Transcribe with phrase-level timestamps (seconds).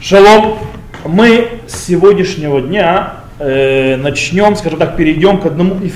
[0.00, 0.58] Шалом.
[1.04, 5.92] Мы с сегодняшнего дня э, начнем, скажем так, перейдем к одному из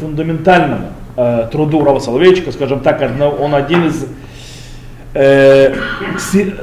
[0.00, 3.00] фундаментальному э, труду Рава Соловейчика, скажем так,
[3.40, 4.04] он один из
[5.14, 5.74] э,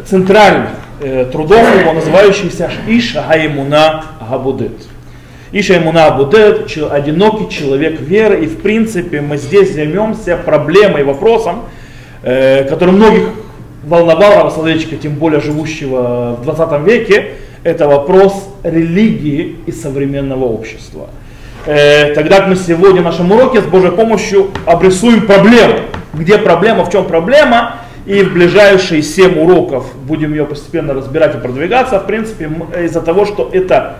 [0.05, 4.87] центральных э, трудов его, называющийся Иша Хаймуна Габудет.
[5.53, 11.63] Иша Имуна Абудет, одинокий человек веры, и в принципе мы здесь займемся проблемой, вопросом,
[12.23, 13.29] э, который многих
[13.87, 21.09] волновал Рава Соловейчика, тем более живущего в 20 веке, это вопрос религии и современного общества.
[21.65, 25.79] Э, тогда мы сегодня в нашем уроке с Божьей помощью обрисуем проблему.
[26.13, 31.39] Где проблема, в чем проблема, и в ближайшие 7 уроков будем ее постепенно разбирать и
[31.39, 31.99] продвигаться.
[31.99, 32.49] В принципе,
[32.83, 33.97] из-за того, что это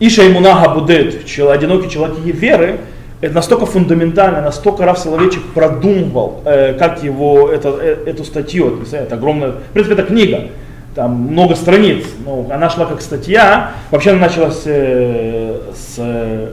[0.00, 2.78] Иша Имунага Будет, одинокий человек веры,
[3.20, 9.16] это настолько фундаментально, настолько Раф Соловейчик продумывал, э, как его, это, э, эту статью, это
[9.16, 10.48] огромная, в принципе, это книга,
[10.94, 16.50] там много страниц, но она шла как статья, вообще она началась э, с,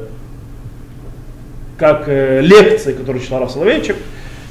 [1.77, 3.97] как лекции, которую читал Раф Соловейчик,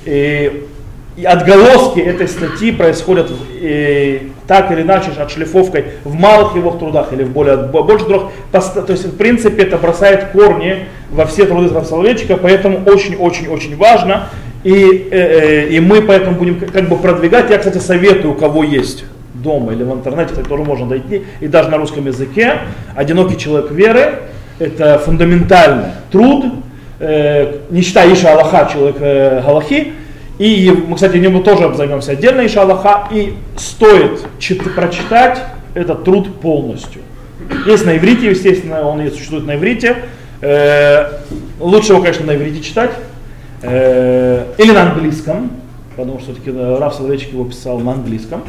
[0.04, 0.68] и
[1.16, 7.22] и отголоски этой статьи происходят и, так или иначе отшлифовкой в малых его трудах или
[7.22, 8.32] в более больших трудах.
[8.50, 14.28] То есть, в принципе, это бросает корни во все труды Соловейчика, поэтому очень-очень-очень важно.
[14.64, 17.50] И, э, э, и мы поэтому будем как бы продвигать.
[17.50, 21.68] Я, кстати, советую, у кого есть дома или в интернете, который можно дойти, и даже
[21.68, 22.60] на русском языке,
[22.96, 24.20] «Одинокий человек веры»–
[24.58, 26.46] это фундаментальный труд,
[26.98, 29.92] э, не считая Иша Аллаха, человек э, Галахи,
[30.38, 35.40] и мы, кстати, нему тоже займемся отдельно, Иша Аллаха, и стоит чит- прочитать
[35.74, 37.02] этот труд полностью.
[37.66, 39.96] Есть на иврите, естественно, он и существует на иврите.
[40.40, 41.20] Э,
[41.60, 42.90] лучше его, конечно, на иврите читать.
[43.62, 45.50] Э, или на английском,
[45.96, 48.42] потому что все-таки Раф Соловейчик его писал на английском.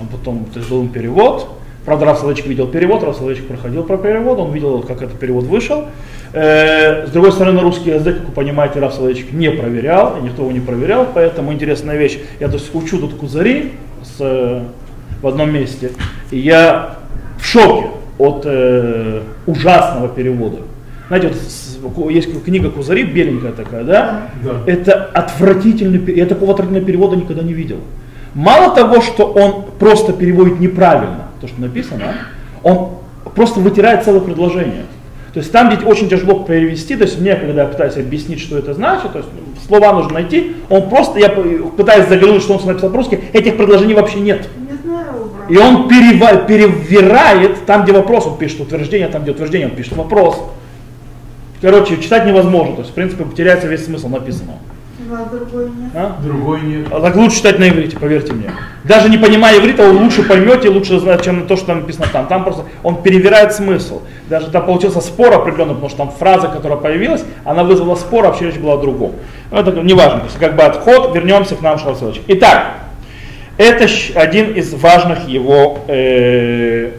[0.00, 1.48] Он потом сделал перевод.
[1.88, 5.46] Правда, Раф Соловейчик видел перевод, Раф Соловейчик проходил про перевод, он видел, как этот перевод
[5.46, 5.86] вышел.
[6.34, 10.42] Э, с другой стороны, русский язык, как вы понимаете, Раф Соловейчик не проверял, и никто
[10.42, 12.18] его не проверял, поэтому интересная вещь.
[12.40, 13.72] Я то есть учу тут кузари
[14.02, 14.18] с,
[15.22, 15.92] в одном месте,
[16.30, 16.98] и я
[17.38, 17.86] в шоке
[18.18, 20.58] от э, ужасного перевода.
[21.06, 21.32] Знаете,
[21.80, 24.24] вот есть книга Кузари, беленькая такая, да?
[24.44, 24.50] да.
[24.66, 27.78] Это отвратительный, я такого отвратительного перевода никогда не видел.
[28.34, 32.14] Мало того, что он просто переводит неправильно, то, что написано,
[32.62, 32.90] он
[33.34, 34.84] просто вытирает целое предложение.
[35.32, 38.58] То есть там, где очень тяжело перевести, то есть мне, когда я пытаюсь объяснить, что
[38.58, 39.30] это значит, то есть
[39.66, 44.20] слова нужно найти, он просто, я пытаюсь заглянуть, что он написал по-русски, этих предложений вообще
[44.20, 44.48] нет.
[45.48, 49.96] И он перева- перевирает там, где вопрос, он пишет утверждение, там, где утверждение, он пишет
[49.96, 50.42] вопрос.
[51.60, 54.58] Короче, читать невозможно, то есть, в принципе, потеряется весь смысл написанного.
[55.10, 55.90] А другой нет.
[55.94, 56.16] А?
[56.22, 56.86] Другой нет.
[56.90, 58.50] А так лучше читать на иврите, поверьте мне.
[58.84, 62.26] Даже не понимая иврита, вы лучше поймете, лучше знать, чем то, что там написано там.
[62.26, 64.02] Там просто он перевирает смысл.
[64.28, 68.28] Даже там получился спор определенный, потому что там фраза, которая появилась, она вызвала спор, а
[68.28, 69.12] вообще речь была о другом.
[69.50, 72.20] Но это не важно, то есть как бы отход, вернемся к нам, Шалсович.
[72.26, 72.74] Итак,
[73.56, 76.92] это один из важных его э,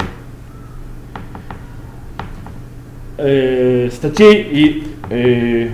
[3.17, 5.69] э, статей и э,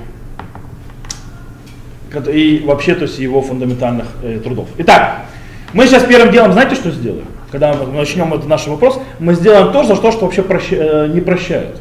[2.28, 4.68] и вообще то есть его фундаментальных э, трудов.
[4.78, 5.26] Итак,
[5.74, 7.26] мы сейчас первым делом, знаете, что сделаем?
[7.52, 11.08] Когда мы начнем этот наш вопрос, мы сделаем то, за что, что вообще проща, э,
[11.14, 11.78] не прощают.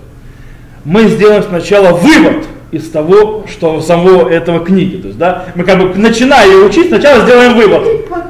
[0.84, 4.97] Мы сделаем сначала вывод из того, что самого этого книги.
[4.97, 7.87] То есть, да, мы как бы начиная ее учить, сначала сделаем вывод.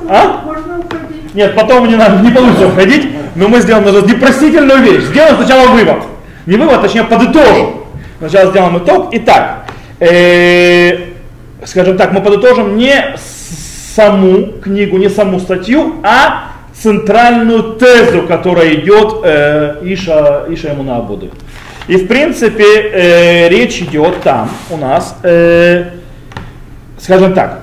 [0.08, 0.44] А?
[1.32, 5.04] Нет, потом не надо, не получится уходить, но мы сделаем даже непростительную вещь.
[5.04, 6.02] Сделаем сначала вывод.
[6.46, 7.84] Не вывод, точнее подытожим.
[8.18, 9.08] Сначала сделаем итог.
[9.12, 9.66] Итак,
[9.98, 11.13] э,
[11.64, 13.16] скажем так, мы подытожим не
[13.94, 21.30] саму книгу, не саму статью, а центральную тезу, которая идет э, Иша, Иша Имуна Абуды.
[21.86, 25.90] И в принципе э, речь идет там у нас, э,
[26.98, 27.60] скажем так,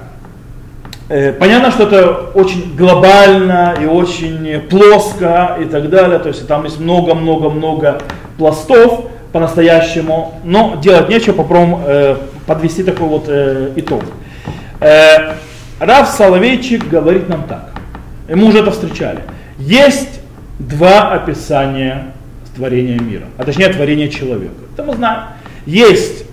[1.09, 6.63] э, понятно, что это очень глобально и очень плоско и так далее, то есть там
[6.63, 8.01] есть много-много-много
[8.37, 14.03] пластов по-настоящему, но делать нечего, попробуем э, подвести такой вот э, итог.
[14.79, 15.33] Э,
[15.79, 17.71] Рав Соловейчик говорит нам так.
[18.27, 19.21] И мы уже это встречали.
[19.57, 20.19] Есть
[20.59, 22.13] два описания
[22.55, 24.53] творения мира, а точнее творения человека.
[24.73, 25.21] Это мы знаем.
[25.65, 26.25] Есть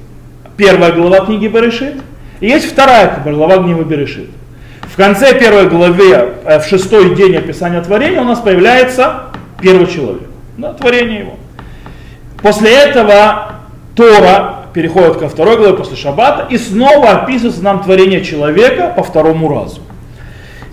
[0.56, 1.94] первая глава книги Берешит,
[2.40, 4.30] и есть вторая глава книги Берешит.
[4.82, 6.10] В конце первой главы,
[6.44, 9.26] э, в шестой день описания творения, у нас появляется
[9.60, 11.36] первый человек, да, творение его.
[12.42, 13.52] После этого
[13.96, 19.48] Тора переходит ко второй главе после Шаббата, и снова описывается нам творение человека по второму
[19.48, 19.80] разу.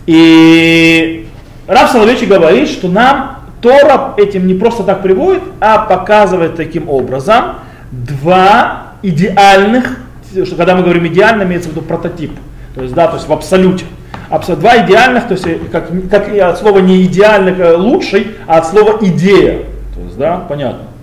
[0.06, 1.28] И
[1.68, 7.56] Рав Соловейчик говорит, что нам Тора этим не просто так приводит, а показывает таким образом
[7.92, 9.98] два идеальных,
[10.32, 12.32] что когда мы говорим идеально, имеется в виду прототип.
[12.76, 13.86] То есть, да, то есть в абсолюте.
[14.30, 18.58] Абсолют, два идеальных, то есть как, как и от слова не идеальный э, лучший, а
[18.58, 19.64] от слова идея.
[19.96, 20.95] То есть, да, понятно.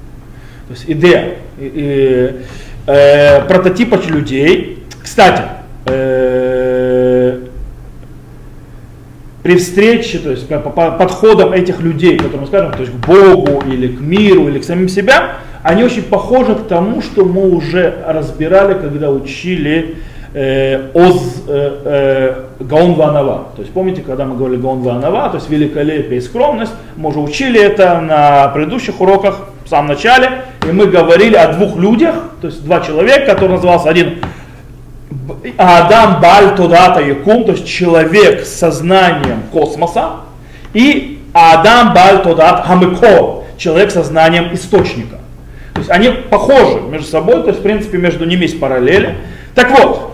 [0.72, 1.34] То есть идея.
[1.58, 2.30] И,
[2.86, 4.84] э, прототипа людей.
[5.02, 5.42] Кстати,
[5.86, 7.40] э,
[9.42, 13.06] при встрече, то есть по, по подходам этих людей, которые мы скажем, то есть к
[13.06, 17.50] Богу или к миру или к самим себя, они очень похожи к тому, что мы
[17.50, 19.96] уже разбирали, когда учили
[20.32, 23.48] э, Оз э, э, Гаон Ванава.
[23.56, 27.20] То есть помните, когда мы говорили Гаон Ванава, то есть великолепие и скромность, мы уже
[27.20, 32.48] учили это на предыдущих уроках в самом начале, и мы говорили о двух людях, то
[32.48, 34.18] есть два человека, который назывался один
[35.56, 40.16] Адам Баль Тодата Якум, то есть человек с сознанием космоса,
[40.72, 45.18] и Адам Баль Тодат Хамыко, человек с сознанием источника.
[45.74, 49.16] То есть они похожи между собой, то есть в принципе между ними есть параллели.
[49.54, 50.12] Так вот,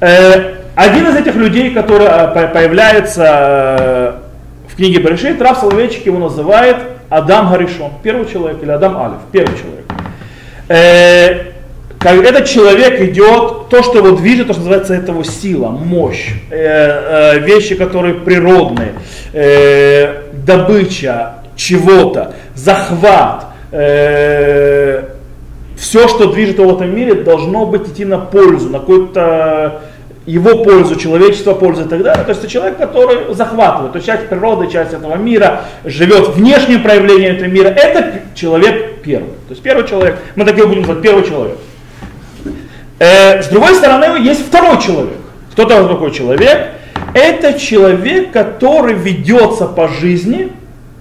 [0.00, 4.12] э, один из этих людей, который э, появляется э,
[4.68, 6.76] в книге Берешит, Раф Соловейчик его называет
[7.10, 9.84] Адам Гаришон, первый человек, или Адам Алиф, первый человек.
[10.68, 11.50] Э,
[11.98, 16.30] как этот человек идет, то, что его движет, то, что называется это его сила, мощь,
[16.50, 18.92] э, э, вещи, которые природные,
[20.32, 25.08] добыча чего-то, захват, все,
[26.08, 29.80] что движет его в этом мире, должно быть идти на пользу, на какую-то
[30.26, 32.24] его пользу, человечество пользу и так далее.
[32.24, 36.82] То есть это человек, который захватывает, то есть часть природы, часть этого мира, живет внешним
[36.82, 37.68] проявлением этого мира.
[37.68, 39.30] Это человек первый.
[39.30, 41.56] То есть первый человек, мы такие будем называть первый человек.
[42.98, 45.16] Э, с другой стороны, есть второй человек.
[45.52, 46.68] Кто такой человек?
[47.14, 50.52] Это человек, который ведется по жизни,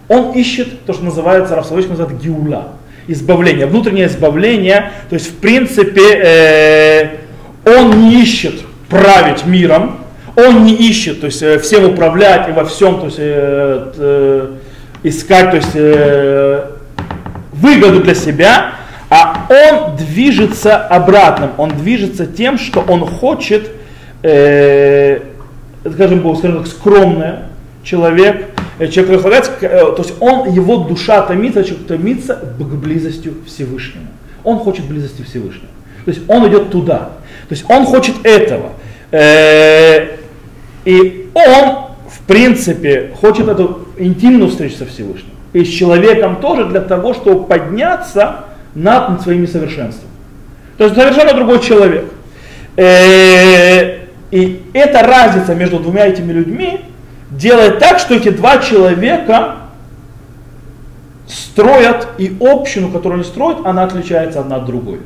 [0.08, 2.70] он ищет то, что называется, Рафсалович называет гиула,
[3.08, 4.92] избавление, внутреннее избавление.
[5.10, 7.08] То есть, в принципе, э,
[7.66, 10.00] он не ищет править миром,
[10.36, 14.52] он не ищет, то есть, э, всем управлять и во всем, то есть, э, э,
[15.04, 16.66] искать, то есть, э,
[17.54, 18.74] выгоду для себя,
[19.10, 23.70] а он движется обратным, он движется тем, что он хочет,
[24.24, 25.20] э,
[25.82, 27.34] скажем, скажем так, скромный
[27.84, 28.46] человек,
[28.78, 34.06] э, человек располагается, э, то есть он, его душа томится, человек томится к близостью Всевышнего.
[34.44, 35.70] Он хочет близости Всевышнего.
[36.06, 37.12] То есть он идет туда.
[37.48, 38.72] То есть он хочет этого.
[39.12, 40.18] Э,
[40.86, 45.32] и он, в принципе, хочет эту интимную встречу со Всевышним.
[45.54, 50.12] И с человеком тоже для того, чтобы подняться над своими совершенствами.
[50.78, 52.06] То есть совершенно другой человек.
[52.78, 54.00] Э,
[54.32, 56.82] и эта разница между двумя этими людьми
[57.32, 59.56] делает так, что эти два человека
[61.28, 65.00] строят и общину, которую они строят, она отличается одна от другой.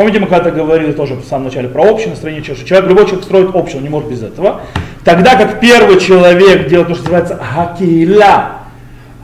[0.00, 3.22] Помните, мы когда-то говорили тоже в самом начале про общину, строение что человек, любой человек
[3.22, 4.62] строит общину, не может без этого.
[5.04, 8.52] Тогда как первый человек делает то, что называется хакейла,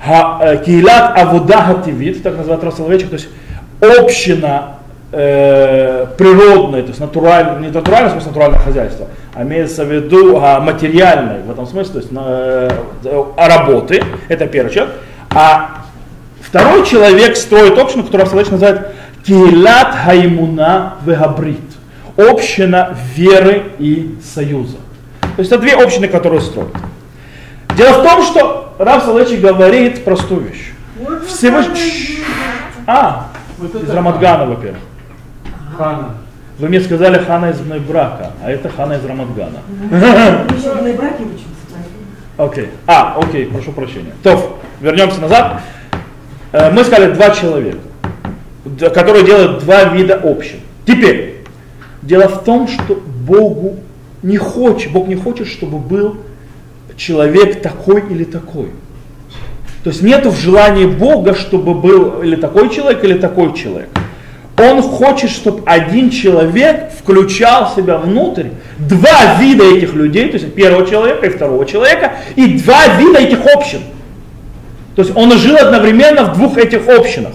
[0.06, 3.28] э, кейлат авуда хативит, так называют Расоловечек, то есть
[3.80, 4.74] община
[5.12, 10.38] э, природная, то есть натуральное, не натуральное, в смысле натуральное хозяйство, а имеется в виду
[10.42, 14.94] а, материальное в этом смысле, то есть э, работы, это первый человек.
[15.30, 15.86] А
[16.42, 18.88] второй человек строит общину, которую Абсалач называет
[19.26, 21.58] Килат Хаймуна Вегабрит,
[22.16, 24.76] община веры и союза.
[25.20, 26.72] То есть это две общины, которые строят.
[27.76, 30.72] Дело в том, что Рав Салечи говорит простую вещь.
[31.26, 32.20] Всевышний...
[32.86, 33.28] А,
[33.58, 34.80] вот из Рамадгана, во-первых.
[35.76, 36.14] Хана.
[36.58, 39.58] Вы мне сказали Хана из брака, а это Хана из Рамадгана.
[42.38, 42.70] Окей.
[42.86, 44.12] А, окей, прошу прощения.
[44.22, 45.62] То, вернемся назад.
[46.52, 47.78] Э, мы сказали два человека,
[48.92, 50.60] которые делают два вида общин.
[50.86, 51.36] Теперь,
[52.02, 53.76] дело в том, что Богу
[54.22, 56.16] не хочет, Бог не хочет, чтобы был
[56.96, 58.70] человек такой или такой.
[59.84, 63.88] То есть нет в желании Бога, чтобы был или такой человек, или такой человек.
[64.58, 68.46] Он хочет, чтобы один человек включал в себя внутрь
[68.78, 73.46] два вида этих людей, то есть первого человека и второго человека, и два вида этих
[73.46, 73.80] общин.
[74.94, 77.32] То есть он жил одновременно в двух этих общинах.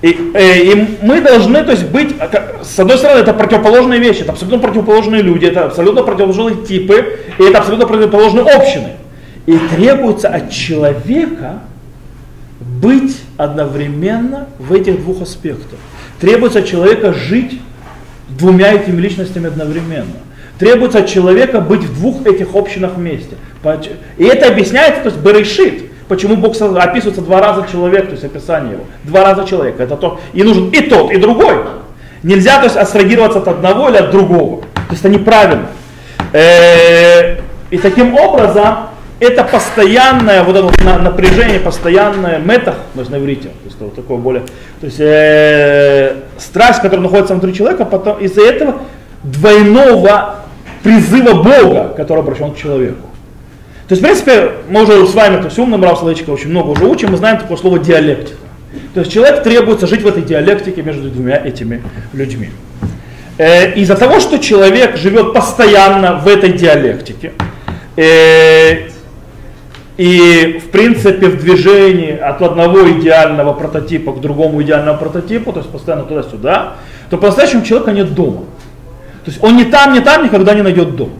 [0.00, 2.14] И, э, и мы должны то есть, быть,
[2.62, 7.42] с одной стороны, это противоположные вещи, это абсолютно противоположные люди, это абсолютно противоположные типы, и
[7.42, 8.92] это абсолютно противоположные общины.
[9.46, 11.60] И требуется от человека
[12.60, 15.78] быть одновременно в этих двух аспектах.
[16.20, 17.60] Требуется от человека жить
[18.28, 20.18] двумя этими личностями одновременно.
[20.58, 23.36] Требуется от человека быть в двух этих общинах вместе.
[24.16, 25.87] И это объясняется, то есть Берешит.
[26.08, 28.84] Почему Бог описывается два раза человек, то есть описание его.
[29.04, 29.78] Два раза человек.
[29.78, 30.20] Это то.
[30.32, 31.56] И нужен и тот, и другой.
[32.22, 34.62] Нельзя то есть абстрагироваться от одного или от другого.
[34.62, 35.66] То есть это неправильно.
[36.32, 37.36] Э,
[37.70, 38.88] и таким образом
[39.20, 44.16] это постоянное вот это вот напряжение, постоянное метах, можно на иврите, то есть вот такое
[44.16, 44.42] более,
[44.80, 48.76] то есть э, страсть, которая находится внутри человека, потом из-за этого
[49.24, 50.36] двойного
[50.84, 53.07] призыва Бога, который обращен к человеку.
[53.88, 56.70] То есть, в принципе, мы уже с вами, то есть умным Рав Соловейчика очень много
[56.70, 58.36] уже учим, мы знаем такое слово диалектика.
[58.92, 62.50] То есть человек требуется жить в этой диалектике между двумя этими людьми.
[63.38, 67.32] Э, из-за того, что человек живет постоянно в этой диалектике,
[67.96, 68.88] э,
[69.96, 75.70] и в принципе в движении от одного идеального прототипа к другому идеальному прототипу, то есть
[75.70, 76.74] постоянно туда-сюда,
[77.08, 78.42] то по-настоящему человека нет дома.
[79.24, 81.12] То есть он не там, не там никогда не найдет дом.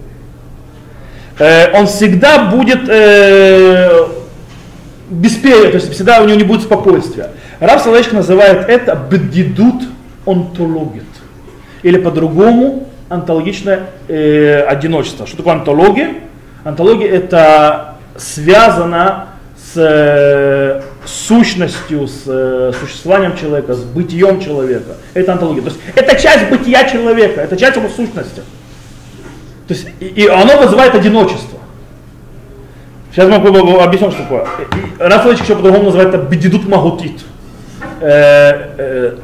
[1.38, 4.07] Э, он всегда будет э,
[5.11, 7.30] беспечен, то есть всегда у него не будет спокойствия.
[7.61, 9.85] Рав Соловейчик называет это бдидут
[10.26, 11.04] онтологит.
[11.83, 15.26] Или по-другому онтологичное э, одиночество.
[15.26, 16.14] Что такое онтология?
[16.64, 24.97] Онтология это связано с э, сущностью, с э, существованием человека, с бытием человека.
[25.14, 25.62] Это онтология.
[25.62, 28.42] То есть это часть бытия человека, это часть его сущности.
[29.69, 31.59] То есть, и, оно вызывает одиночество.
[33.13, 34.47] Сейчас мы объясним, что такое.
[34.99, 37.21] Рафаэльчик еще по-другому называет это бедидут магутит.
[38.01, 39.17] Э, э,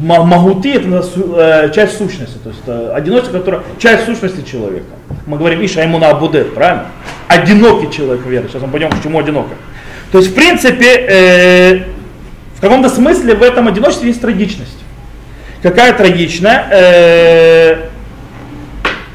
[0.00, 4.86] магути это э, часть сущности, то есть это одиночество, которое часть сущности человека.
[5.26, 6.86] Мы говорим Иша ему на Абудет, правильно?
[7.28, 8.48] Одинокий человек веры.
[8.48, 9.54] Сейчас мы пойдем, почему одинокий.
[10.12, 11.78] То есть, в принципе, э,
[12.56, 14.78] в каком-то смысле в этом одиночестве есть трагичность.
[15.62, 16.66] Какая трагичная?
[16.70, 17.93] Э,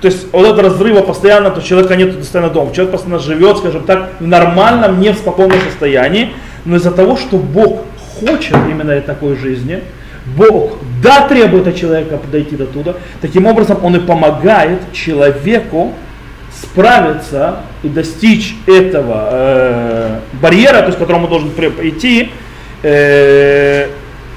[0.02, 2.74] то есть вот это разрыва постоянно, то человека нет постоянно дома.
[2.74, 6.32] Человек постоянно живет, скажем так, в нормальном, не в спокойном состоянии,
[6.66, 7.84] но из-за того, что Бог
[8.20, 9.82] хочет именно такой жизни,
[10.38, 15.94] Бог, да, требует от человека подойти до туда, таким образом он и помогает человеку
[16.52, 22.32] справиться и достичь этого э, барьера, то есть к которому он должен прийти,
[22.84, 23.88] э,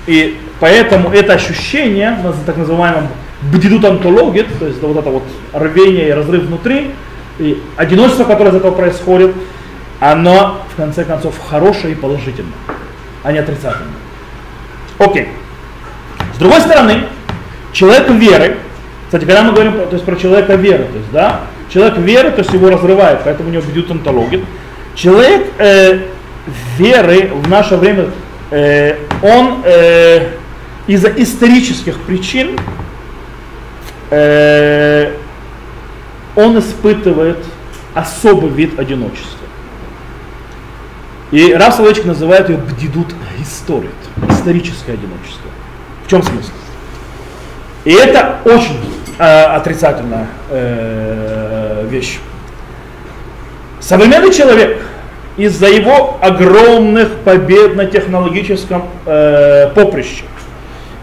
[0.06, 2.16] и поэтому это ощущение,
[2.46, 3.08] так называемым
[3.50, 6.92] бдидут антологит, то есть вот это вот рвение и разрыв внутри,
[7.38, 9.34] и одиночество, которое из этого происходит,
[10.00, 12.52] оно в конце концов хорошее и положительное,
[13.22, 13.92] а не отрицательное.
[14.98, 15.28] Окей.
[16.34, 17.04] С другой стороны,
[17.72, 18.56] человек веры,
[19.06, 22.40] кстати, когда мы говорим то есть, про человека веры, то есть, да, человек веры, то
[22.40, 24.44] есть его разрывает, поэтому у него бьют антологит.
[24.94, 26.00] Человек э,
[26.76, 28.06] веры в наше время,
[28.50, 30.28] э, он э,
[30.86, 32.58] из-за исторических причин
[34.12, 35.12] э,
[36.36, 37.38] он испытывает
[37.94, 39.38] особый вид одиночества.
[41.30, 43.90] И Раф Соловейчик называет ее бдидут историт,
[44.28, 45.50] историческое одиночество.
[46.04, 46.50] В чем смысл?
[47.84, 48.78] И это очень
[49.18, 52.18] э, отрицательная э, вещь.
[53.80, 54.82] Современный человек
[55.38, 60.24] из-за его огромных побед на технологическом э, поприще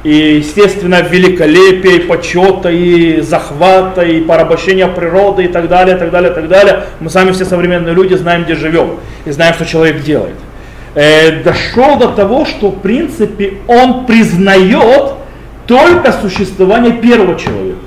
[0.04, 6.12] и, естественно, великолепия, и почета, и захвата, и порабощения природы, и так далее, и так
[6.12, 6.84] далее, и так далее.
[7.00, 10.36] Мы сами все современные люди знаем, где живем, и знаем, что человек делает.
[10.96, 15.14] Э, дошел до того, что, в принципе, он признает
[15.68, 17.80] только существование первого человека.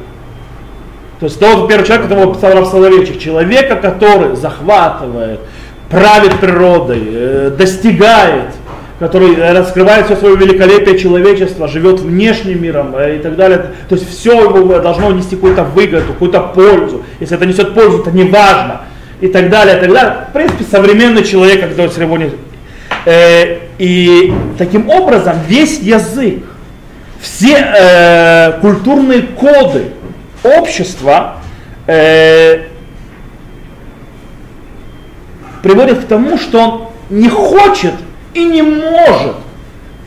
[1.18, 5.40] То есть того первого человека, которого писал Рав человека, который захватывает,
[5.88, 8.54] правит природой, э, достигает,
[9.02, 13.72] который раскрывает все свое великолепие человечества, живет внешним миром э, и так далее.
[13.88, 14.48] То есть все
[14.80, 17.02] должно нести какую-то выгоду, какую-то пользу.
[17.18, 18.82] Если это несет пользу, это не важно.
[19.20, 20.16] И так далее, и так далее.
[20.30, 22.30] В принципе, современный человек, который сегодня...
[23.04, 26.44] Э, и таким образом весь язык,
[27.20, 29.86] все э, культурные коды
[30.44, 31.38] общества
[31.88, 32.66] э,
[35.60, 37.94] приводят к тому, что он не хочет
[38.34, 39.36] и не может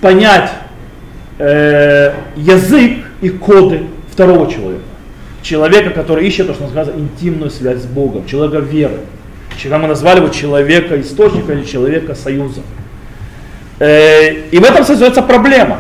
[0.02, 0.52] понять
[1.40, 4.84] э, язык и коды второго человека.
[5.42, 9.00] Человека, который ищет то, что называется интимную связь с Богом, человека веры.
[9.58, 12.62] Человека мы назвали его человека источника или человека союза.
[13.80, 15.80] Э, и в этом создается проблема.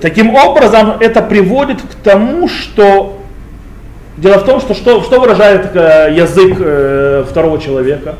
[0.00, 3.20] Таким образом, это приводит к тому, что
[4.20, 8.16] Дело в том, что что, что выражает э, язык э, второго человека?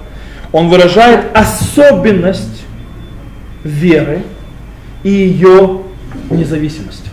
[0.51, 2.60] Он выражает особенность
[3.65, 4.23] веры
[5.03, 5.83] и ее
[6.31, 7.07] независимость.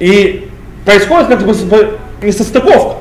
[0.00, 0.48] И
[0.84, 1.54] происходит как бы
[2.22, 2.96] несостыковка.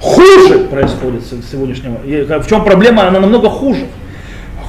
[0.00, 1.98] Хуже происходит сегодняшнего.
[2.40, 3.08] В чем проблема?
[3.08, 3.86] Она намного хуже.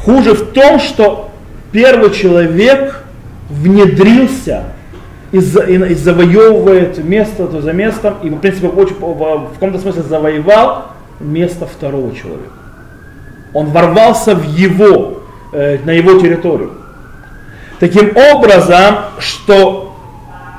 [0.03, 1.29] Хуже в том, что
[1.71, 3.03] первый человек
[3.49, 4.63] внедрился
[5.31, 10.87] и, завоевывает место то за местом, и в принципе очень, в каком-то смысле завоевал
[11.19, 12.53] место второго человека.
[13.53, 15.18] Он ворвался в его,
[15.51, 16.71] э, на его территорию.
[17.79, 19.89] Таким образом, что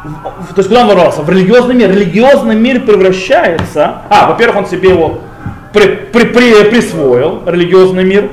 [0.02, 1.20] то есть куда он ворвался?
[1.22, 1.90] В религиозный мир.
[1.90, 5.18] Религиозный мир превращается, а, во-первых, он себе его
[5.72, 8.30] при, при, при, присвоил, религиозный мир,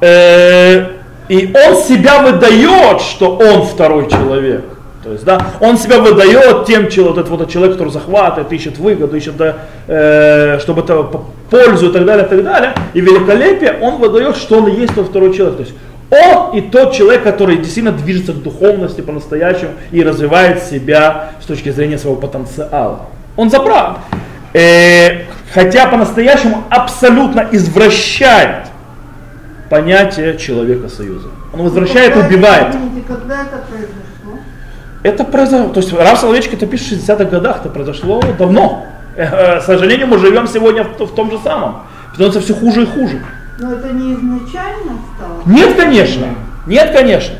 [0.00, 0.86] э,
[1.28, 4.64] и он себя выдает, что он второй человек.
[5.02, 9.16] То есть, да, он себя выдает тем человек, вот этот человек, который захватывает, ищет выгоду,
[9.16, 9.56] ищет, да,
[9.86, 11.08] э, чтобы это
[11.50, 12.74] пользу и так далее, и так далее.
[12.94, 15.56] И великолепие он выдает, что он есть тот второй человек.
[15.56, 15.74] То есть
[16.10, 21.70] он и тот человек, который действительно движется к духовности по-настоящему и развивает себя с точки
[21.70, 23.06] зрения своего потенциала.
[23.36, 23.98] Он забрал.
[24.52, 25.22] Э,
[25.54, 28.66] хотя по-настоящему абсолютно извращает
[29.68, 31.28] понятие человека союза.
[31.52, 32.74] Он возвращает и убивает.
[33.06, 34.38] Когда это произошло?
[35.02, 38.84] Это произошло, то есть Раф Соловейчик это пишет в 60-х годах, это произошло давно.
[39.16, 41.82] Э, к сожалению, мы живем сегодня в, в том же самом.
[42.12, 43.22] Становится все хуже и хуже.
[43.58, 45.42] Но это не изначально стало?
[45.46, 46.26] Нет, конечно.
[46.66, 47.36] Нет, конечно.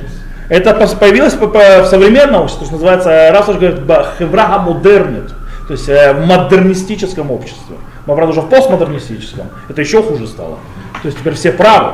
[0.48, 3.78] Это появилось в современном обществе, что называется, раз уж говорит,
[4.18, 5.28] хевраха модернит,
[5.68, 7.76] то есть э, в модернистическом обществе.
[8.06, 9.46] Мы, правда, уже в постмодернистическом.
[9.68, 10.58] Это еще хуже стало.
[11.02, 11.92] То есть теперь все правы.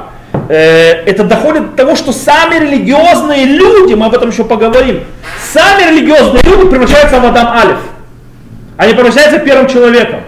[0.49, 5.05] Э, это доходит до того, что сами религиозные люди, мы об этом еще поговорим,
[5.53, 7.79] сами религиозные люди превращаются в Адам Алиф.
[8.77, 10.21] Они превращаются первым человеком.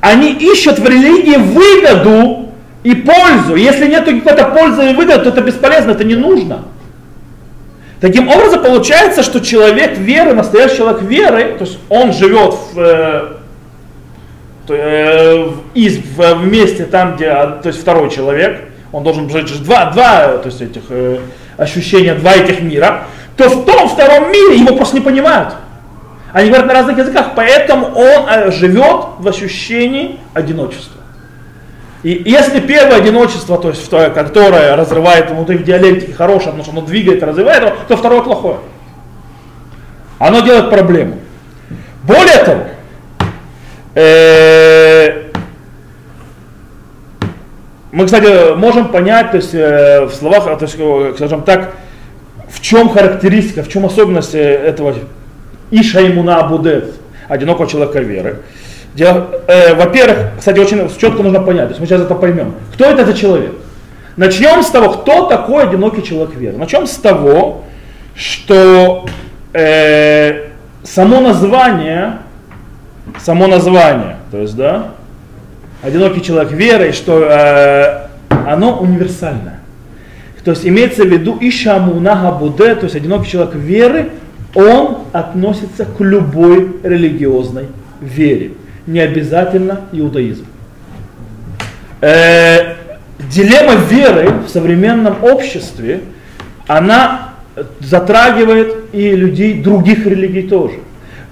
[0.00, 2.50] Они ищут в религии выгоду
[2.84, 3.56] и пользу.
[3.56, 6.64] Если нет какой-то пользы и выгоды, то это бесполезно, это не нужно.
[8.00, 13.32] Таким образом, получается, что человек веры, настоящий человек веры, то есть он живет в, э,
[14.68, 19.90] э, в, в месте там, где, а, то есть второй человек, он должен жить два,
[19.90, 21.20] два то есть этих э,
[21.56, 23.04] ощущения, два этих мира,
[23.36, 25.54] то в том втором мире его просто не понимают.
[26.36, 31.00] Они говорят на разных языках, поэтому он э, живет в ощущении одиночества.
[32.02, 37.22] И если первое одиночество, то есть которое разрывает внутри диалектики хорошее, потому что оно двигает,
[37.22, 38.58] развивает его, то второе плохое.
[40.18, 41.20] Оно делает проблему.
[42.02, 42.64] Более того,
[43.94, 45.30] э,
[47.92, 51.76] мы, кстати, можем понять, то есть э, в словах, то есть, скажем так,
[52.50, 54.92] в чем характеристика, в чем особенность этого
[55.70, 56.94] Иша Имуна Абудет,
[57.28, 58.42] одинокого человека веры.
[58.98, 62.54] Э, во-первых, кстати, очень четко нужно понять, то есть мы сейчас это поймем.
[62.72, 63.52] Кто это за человек?
[64.16, 66.56] Начнем с того, кто такой одинокий человек веры.
[66.56, 67.64] Начнем с того,
[68.14, 69.06] что
[69.52, 70.46] э,
[70.82, 72.18] само название,
[73.22, 74.92] само название, то есть, да,
[75.82, 78.06] одинокий человек веры, что э,
[78.46, 79.60] оно универсальное.
[80.44, 84.10] То есть имеется в виду Ишамунага Буде, то есть одинокий человек веры,
[84.56, 87.66] он относится к любой религиозной
[88.00, 88.52] вере
[88.86, 90.46] не обязательно иудаизм.
[92.00, 92.74] Э,
[93.18, 96.00] дилемма веры в современном обществе,
[96.66, 97.34] она
[97.80, 100.80] затрагивает и людей других религий тоже.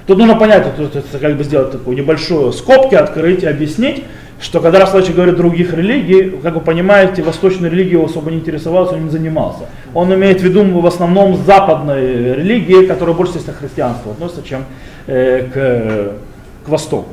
[0.07, 4.05] Тут нужно понять, тут, это, как бы сделать такую небольшую скобки, открыть и объяснить,
[4.41, 9.05] что когда Рафславич говорит других религий, как вы понимаете, восточной религией особо не интересовался, он
[9.05, 9.67] не занимался.
[9.95, 14.65] Он имеет в виду в основном западной религии, которая больше, естественно, к христианству относится, чем
[15.07, 17.11] э, к, к Востоку.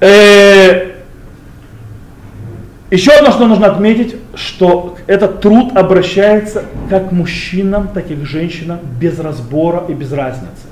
[0.00, 0.90] Э,
[2.90, 8.24] еще одно, что нужно отметить, что этот труд обращается как к мужчинам, так и к
[8.24, 10.69] женщинам без разбора и без разницы.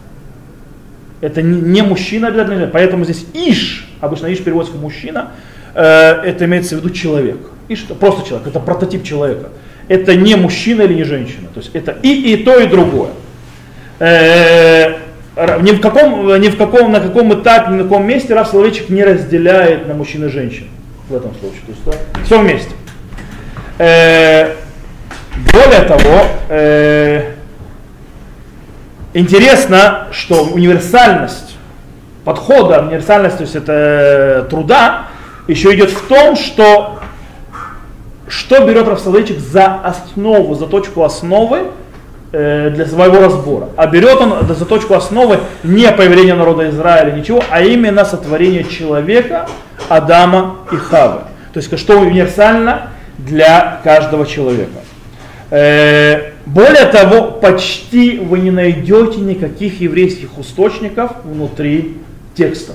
[1.21, 5.33] Это не мужчина обязательно, поэтому здесь иш, обычно иш переводится как мужчина,
[5.75, 7.39] э, это имеется в виду человек.
[7.69, 9.49] Иш это просто человек, это прототип человека.
[9.89, 11.49] Это не мужчина или не женщина.
[11.53, 13.11] То есть это и, и то, и другое.
[13.99, 14.99] Э,
[15.61, 18.89] ни в каком, ни в каком, на каком этапе, ни на каком месте Рав Соловейчик
[18.89, 20.69] не разделяет на мужчин и женщин
[21.09, 21.61] в этом случае.
[21.67, 22.71] То есть, да, все вместе.
[23.79, 24.55] Э,
[25.53, 27.38] более того,
[29.15, 31.57] интересно, что универсальность
[32.25, 35.07] подхода, универсальность, то есть это э, труда,
[35.47, 36.99] еще идет в том, что
[38.27, 41.71] что берет Рафсалычик за основу, за точку основы
[42.31, 43.71] Э, для своего разбора.
[43.79, 49.49] А берет он за точку основы не появление народа Израиля, ничего, а именно сотворение человека,
[49.89, 51.21] Адама и Хавы.
[51.55, 54.79] То есть что универсально для каждого человека.
[55.51, 61.99] Э, более того, почти вы не найдете никаких еврейских источников внутри
[62.35, 62.73] текста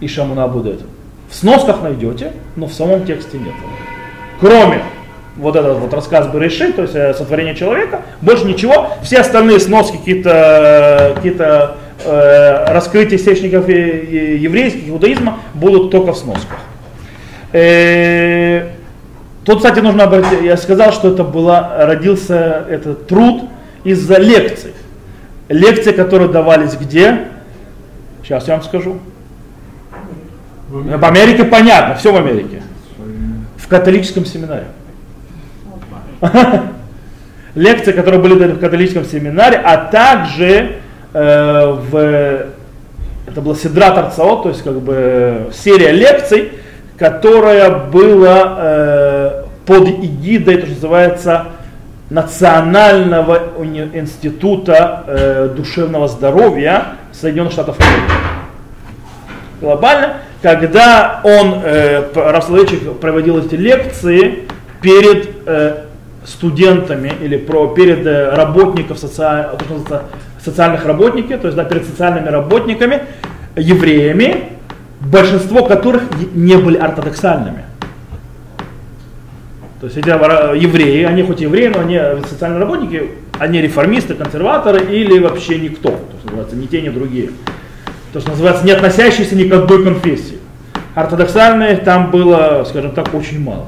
[0.00, 0.80] Ишамуна Будет.
[1.28, 3.52] В сносках найдете, но в самом тексте нет.
[4.40, 4.82] Кроме
[5.36, 8.88] вот этот вот рассказ Береши, то есть э, сотворение человека, больше ничего.
[9.02, 16.60] Все остальные сноски, какие-то какие э, раскрытия источников еврейских, иудаизма будут только в сносках.
[17.52, 18.70] Э,
[19.44, 23.44] тут, кстати, нужно обратить, я сказал, что это была, родился этот труд
[23.84, 24.72] из-за лекций.
[25.48, 27.28] Лекции, которые давались где?
[28.22, 28.98] Сейчас я вам скажу.
[30.68, 32.62] В Америке понятно, все в Америке.
[33.56, 34.66] В католическом семинаре.
[37.54, 40.76] Лекции, которые были даны в католическом семинаре, а также
[41.12, 42.46] э, в
[43.26, 46.52] это была Седра Тарцаот, то есть как бы серия лекций,
[46.96, 51.46] которая была э, под эгидой, то, что называется,
[52.10, 53.40] Национального
[53.94, 58.12] института э, душевного здоровья Соединенных Штатов Америки.
[59.60, 64.46] Глобально, когда он, э, Рафсловичек, проводил эти лекции
[64.82, 65.84] перед э,
[66.24, 69.46] студентами или про, перед э, работников социаль,
[70.44, 73.02] социальных работников, то есть да, перед социальными работниками,
[73.56, 74.53] евреями,
[75.04, 76.02] большинство которых
[76.34, 77.64] не были ортодоксальными.
[79.80, 85.18] То есть эти евреи, они хоть евреи, но они социальные работники, они реформисты, консерваторы или
[85.18, 87.30] вообще никто, то есть называется, ни те, ни другие.
[88.12, 90.38] То, есть называется, не относящиеся ни к одной конфессии.
[90.94, 93.66] Ортодоксальные там было, скажем так, очень мало.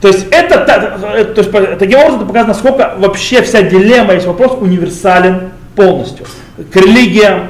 [0.00, 4.58] То есть это, то есть, таким образом это показано, насколько вообще вся дилемма, есть вопрос
[4.60, 6.26] универсален полностью.
[6.72, 7.48] К религиям,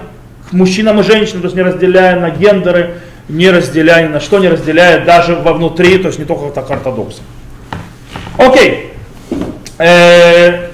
[0.52, 2.94] мужчинам и женщинам, то есть не разделяя на гендеры,
[3.28, 7.22] не разделяя на что, не разделяя даже вовнутри, то есть не только так ортодоксы.
[8.38, 8.92] Окей.
[9.78, 10.68] Э,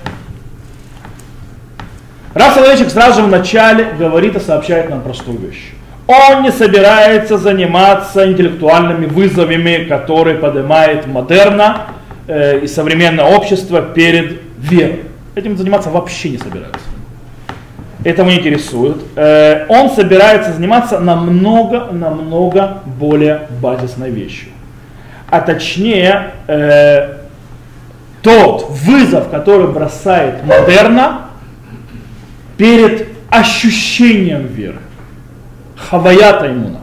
[2.35, 5.73] Рав Соловейчик сразу же в начале говорит и сообщает нам простую вещь.
[6.07, 11.87] Он не собирается заниматься интеллектуальными вызовами, которые поднимает модерна
[12.27, 15.05] э, и современное общество перед верой.
[15.35, 16.92] Этим заниматься вообще не собирается.
[18.05, 18.99] Это не интересует.
[19.17, 24.49] Э, он собирается заниматься намного, намного более базисной вещью.
[25.31, 27.17] А точнее, э,
[28.23, 31.29] тот вызов, который бросает модерна
[32.57, 34.79] перед ощущением веры
[35.91, 36.79] хаваята иммуна.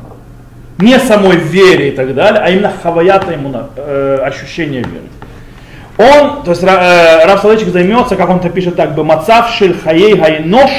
[0.77, 5.05] Не самой вере и так далее, а именно хаваята иммуна, э, ощущение веры.
[5.97, 9.77] Он, то есть э, Рав Соловейчик займется, как он это пишет так, бы мацав шель
[9.77, 10.71] хаей хайнош,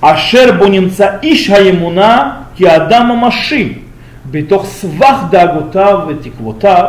[0.00, 3.84] ашер бунинца иш хаемуна ки адама машин,
[4.30, 6.84] בתוך סבך דאגותיו ותקוותיו,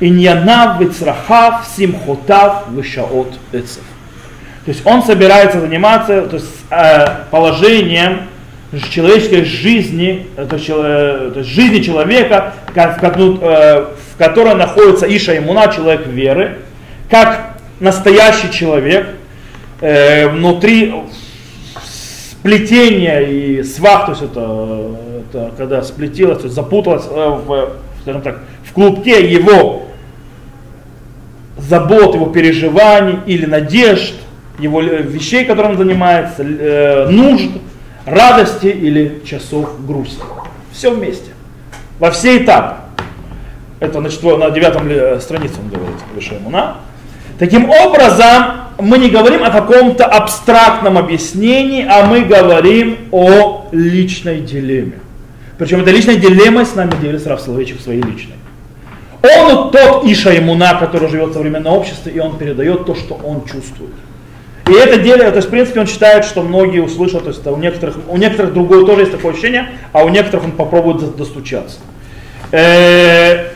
[0.00, 3.80] ענייניו וצרכיו, שמחותיו ושעות עצב.
[4.64, 8.28] То есть он собирается заниматься то есть, э, положением
[8.90, 14.18] человеческой жизни, э, то есть, э, то есть жизни человека, как, как, ну, э, в
[14.18, 16.58] которой находится Иша Имуна, человек веры,
[17.08, 19.08] как настоящий человек,
[19.80, 20.94] э, внутри
[22.45, 24.91] сплетения и свах, то есть это,
[25.31, 27.69] это когда сплетилось, то есть запуталось в,
[28.03, 29.87] скажем так, в клубке его
[31.57, 34.13] забот, его переживаний или надежд,
[34.59, 37.49] его вещей, которым он занимается, э, нужд,
[38.05, 40.21] радости или часов грусти.
[40.71, 41.31] Все вместе.
[41.97, 42.75] Во все этапы.
[43.79, 46.77] Это значит, на девятом э, странице он говорит, выше Муна.
[47.37, 54.99] Таким образом, мы не говорим о каком-то абстрактном объяснении, а мы говорим о личной дилемме.
[55.57, 58.35] Причем эта личная дилемма с нами делится Раф Соловейчик своей личной.
[59.21, 63.43] Он тот Иша Имуна, который живет в современном обществе, и он передает то, что он
[63.45, 63.93] чувствует.
[64.67, 67.57] И это дело, то есть в принципе он считает, что многие услышат, то есть у
[67.57, 71.77] некоторых, у некоторых другое тоже есть такое ощущение, а у некоторых он попробует достучаться.
[72.51, 73.49] Э,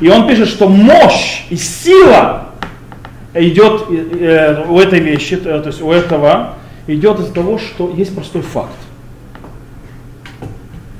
[0.00, 2.48] и он пишет, что мощь и сила
[3.34, 6.54] идет э, у этой вещи, то есть у этого,
[6.86, 8.76] идет из того, что есть простой факт.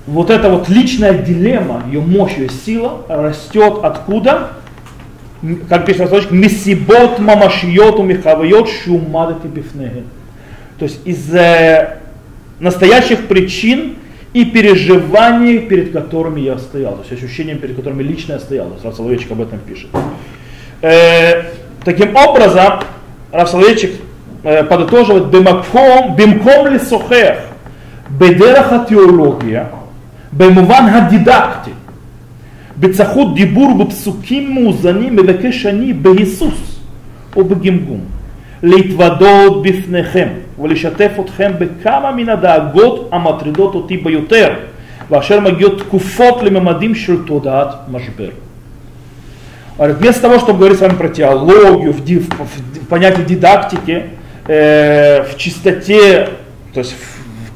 [0.06, 4.52] Вот эта вот личная дилемма, ее мощь, ее сила растет откуда?
[5.68, 10.04] как пишет Восточник, месибот мамашиот умихавайот шумадати бифнеге.
[10.78, 11.98] То есть из э,
[12.58, 13.96] настоящих причин
[14.37, 18.67] и переживаний, перед которыми я стоял, то есть ощущением, перед которыми лично я стоял.
[18.83, 19.89] Раф Соловейчик об этом пишет.
[20.81, 21.43] Э,
[21.83, 22.79] таким образом,
[23.31, 23.91] Раф Соловейчик
[24.43, 27.39] э, подытоживает бимком, бимком ли сохех,
[28.09, 29.69] бедераха теология,
[30.31, 31.71] במובן הדידקטי,
[32.79, 36.79] בצחות דיבור בפסוקים מאוזנים מבקש אני בהיסוס
[37.35, 37.99] או בגמגום
[38.63, 40.27] להתוודות בפניכם
[40.59, 44.53] ולשתף אתכם בכמה מן הדאגות המטרידות אותי ביותר
[45.09, 48.29] ואשר מגיעות תקופות לממדים של תודעת משבר.
[49.77, 54.03] Говорит, вместо того, чтобы говорить с вами про теологию, в, ди- в- в понятии дидактики,
[54.47, 56.27] э, в чистоте,
[56.73, 56.93] то есть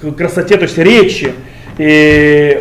[0.01, 1.31] в, в красоте, то есть речи,
[1.77, 2.59] и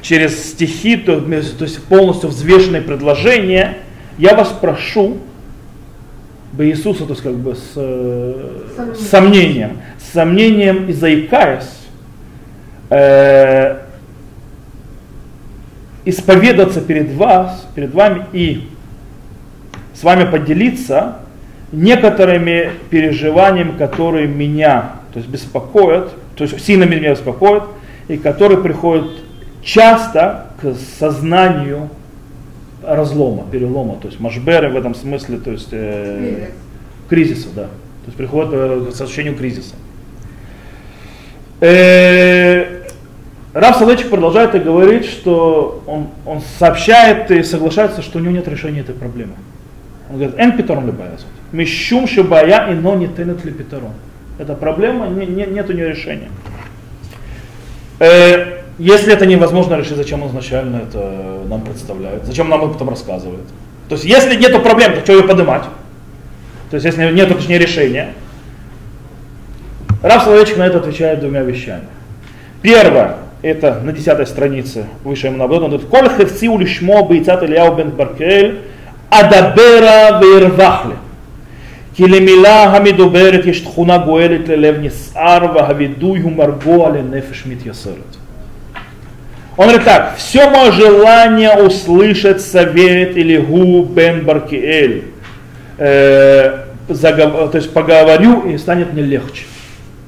[0.00, 3.76] через стихи, то, то есть полностью взвешенные предложения,
[4.18, 5.18] я вас прошу,
[6.53, 8.95] бы Иисуса, то есть как бы с, э, Сомнением.
[8.95, 11.77] с сомнением, с сомнением и заикаясь,
[12.89, 13.77] э,
[16.05, 18.69] исповедаться перед вас, перед вами и
[19.93, 21.17] с вами поделиться
[21.71, 27.63] некоторыми переживаниями, которые меня то есть беспокоят, то есть сильно меня беспокоят,
[28.07, 29.11] и которые приходят
[29.61, 31.89] часто к сознанию
[32.83, 36.49] разлома, перелома, то есть машберы в этом смысле, то есть э,
[37.09, 37.63] кризиса, да.
[37.63, 39.75] То есть приходит э, к ощущению кризиса.
[41.59, 42.81] Э,
[43.53, 48.47] Рав Соловейчик продолжает и говорит, что он, он сообщает и соглашается, что у него нет
[48.47, 49.33] решения этой проблемы.
[50.09, 51.17] Он говорит, эн питорон любая
[51.51, 53.91] Мишум шибая и но не тенет ли питорон.
[54.39, 56.29] Эта проблема, не, не- нет у нее решения.
[57.99, 62.24] Э, если это невозможно решить, зачем он изначально это нам представляет?
[62.24, 63.44] Зачем нам об этом рассказывает?
[63.88, 65.62] То есть, если нету проблем, то что ее поднимать?
[66.70, 68.14] То есть, если нет точнее решения.
[70.02, 71.84] Рав Соловейчик на это отвечает двумя вещами.
[72.62, 77.76] Первое, это на десятой странице выше ему наоборот, он говорит, «Коль хевциу лишмо бейцат Ильяу
[77.76, 78.60] бен Баркель,
[79.10, 80.96] адабера вейрвахли».
[81.96, 88.16] כי למילה המדוברת יש תכונה גואלת ללב נסער והווידוי הוא מרגוע לנפש מתייסרת.
[89.61, 95.03] он говорит так, все мое желание услышать совет или гу бен Баркиэль,
[95.77, 99.43] э, то есть поговорю и станет мне легче.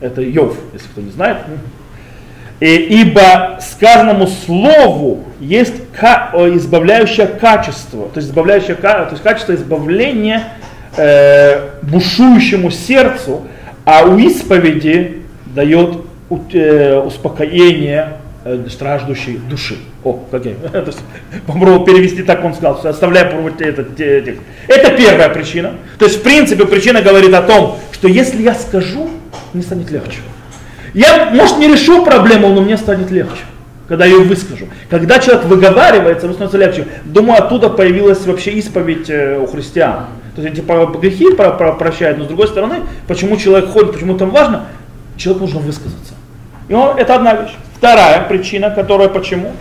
[0.01, 1.37] Это Йов, если кто не знает.
[2.61, 10.45] И, ибо сказанному слову есть ка- избавляющее качество, то есть избавляющее то есть качество избавления
[10.97, 13.43] э, бушующему сердцу,
[13.85, 15.97] а у исповеди дает
[16.53, 18.13] э, успокоение
[18.69, 19.77] страждущей души.
[20.03, 20.53] О, как я
[21.47, 24.41] попробовал перевести так, он сказал, оставляя пробовать этот те- текст.
[24.67, 25.73] Это первая причина.
[25.97, 29.09] То есть, в принципе, причина говорит о том, что если я скажу,
[29.53, 30.19] мне станет легче.
[30.93, 33.41] Я, может, не решу проблему, но мне станет легче,
[33.87, 34.67] когда я ее выскажу.
[34.89, 36.87] Когда человек выговаривается, ему становится легче.
[37.05, 40.05] Думаю, оттуда появилась вообще исповедь э, у христиан.
[40.35, 40.61] То есть эти
[40.99, 44.65] грехи про- про- прощают, но с другой стороны, почему человек ходит, почему там важно,
[45.17, 46.13] человеку нужно высказаться.
[46.67, 47.55] И он, это одна вещь.
[47.82, 49.52] Вторая причина, которая почему?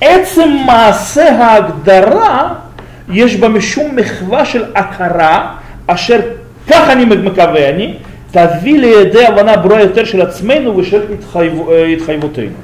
[0.00, 2.54] עצם מעשה ההגדרה
[3.12, 5.52] יש בה משום מחווה של הכרה
[5.86, 6.20] אשר
[6.70, 7.94] כך אני מקווה אני
[8.30, 12.54] תביא לידי הבנה ברורה יותר של עצמנו ושל התחייב- אה, התחייבותינו.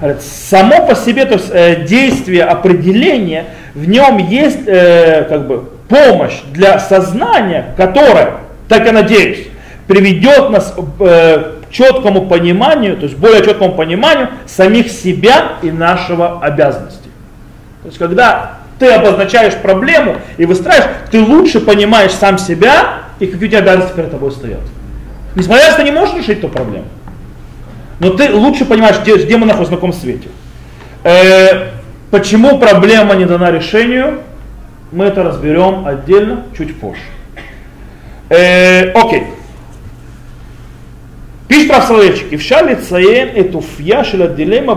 [0.00, 5.64] Говорит, Само по себе, то есть э, действие определения, в нем есть э, как бы
[5.88, 8.34] помощь для сознания, которое,
[8.68, 9.48] так я надеюсь,
[9.88, 16.39] приведет нас э, к четкому пониманию, то есть более четкому пониманию самих себя и нашего
[16.39, 17.09] обязанности.
[17.81, 23.47] То есть когда ты обозначаешь проблему и выстраиваешь, ты лучше понимаешь сам себя и какие
[23.47, 24.61] у тебя обязанности перед тобой стоят.
[25.35, 26.85] Несмотря на то, что ты не можешь решить эту проблему.
[27.99, 30.29] Но ты лучше понимаешь, где, где мы находимся, на каком свете.
[31.03, 31.69] Э,
[32.11, 34.19] почему проблема не дана решению,
[34.91, 37.01] мы это разберем отдельно чуть позже.
[38.29, 39.23] Э, окей.
[41.52, 44.74] Пишет Рав Соловейчик, אפשר לציין את אופייה של הדילמה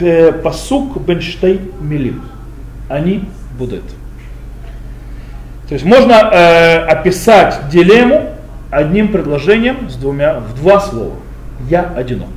[0.00, 2.20] בפסוק בין שתי מילים.
[2.90, 3.18] אני
[3.58, 3.86] בודד.
[5.68, 8.34] То есть можно э, описать дилемму
[8.70, 11.14] одним предложением с двумя, в два слова.
[11.70, 12.28] Я одинок.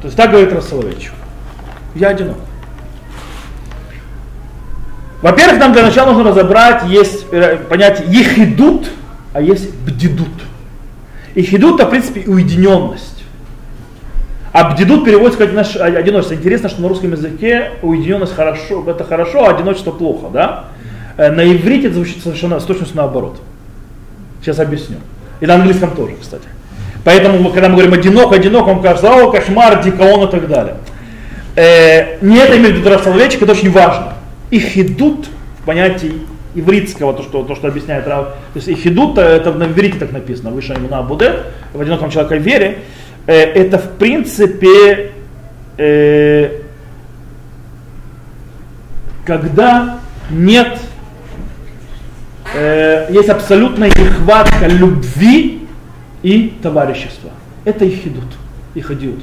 [0.00, 1.12] То есть так говорит Рав Соловейчик.
[1.94, 2.38] Я одинок.
[5.22, 8.90] Во-первых, нам для начала нужно разобрать, есть э, понятие ехидут,
[9.32, 10.28] а есть бдидут.
[11.35, 13.23] Ихидут это, в принципе, уединенность.
[14.51, 16.35] А бдидут переводится как одинош- одиночество.
[16.35, 20.65] Интересно, что на русском языке уединенность хорошо, это хорошо, а одиночество плохо, да?
[21.17, 23.41] Э, На иврите это звучит совершенно с точностью наоборот.
[24.41, 24.97] Сейчас объясню.
[25.41, 26.43] И на английском тоже, кстати.
[27.03, 30.75] Поэтому, когда мы говорим одинок, одинок, вам кажется, о, кошмар, дикаон и так далее.
[31.55, 32.89] Э, не это имеет в виду
[33.45, 34.13] это очень важно.
[34.51, 35.27] Ихидут
[35.61, 36.13] в понятии
[36.55, 38.27] ивритского, то, что, то, что объясняет Рав.
[38.53, 42.77] То есть ихидут, это на иврите так написано, выше имена Буде, в одиноком человеке вере.
[43.25, 45.11] Э, это в принципе,
[45.77, 46.61] э,
[49.25, 50.79] когда нет,
[52.53, 55.67] э, есть абсолютная нехватка любви
[56.21, 57.31] и товарищества.
[57.65, 58.25] Это ихидут,
[58.75, 59.21] ихадиут.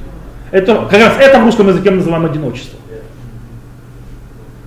[0.50, 2.78] Это, как раз это в русском языке мы называем одиночество.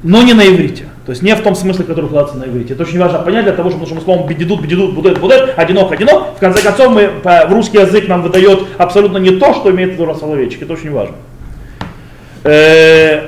[0.03, 0.85] Но не на иврите.
[1.05, 2.73] То есть не в том смысле, который вкладывается на иврите.
[2.73, 6.37] Это очень важно понять для того, чтобы, мы словом бедидут, бедидут, будет, будет, одинок, одинок.
[6.37, 9.91] В конце концов, мы, по, в русский язык нам выдает абсолютно не то, что имеет
[9.91, 10.61] в виду Соловейчик.
[10.61, 11.15] Это очень важно.
[12.45, 13.27] Э,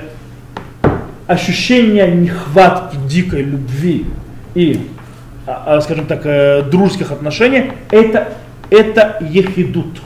[1.28, 4.06] ощущение нехватки дикой любви
[4.54, 4.88] и,
[5.46, 8.34] а, а, скажем так, э, дружеских отношений, это,
[8.70, 10.02] это ехидут,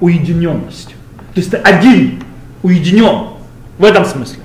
[0.00, 0.94] уединенность.
[1.34, 2.22] То есть ты один,
[2.62, 3.28] уединен
[3.78, 4.41] в этом смысле.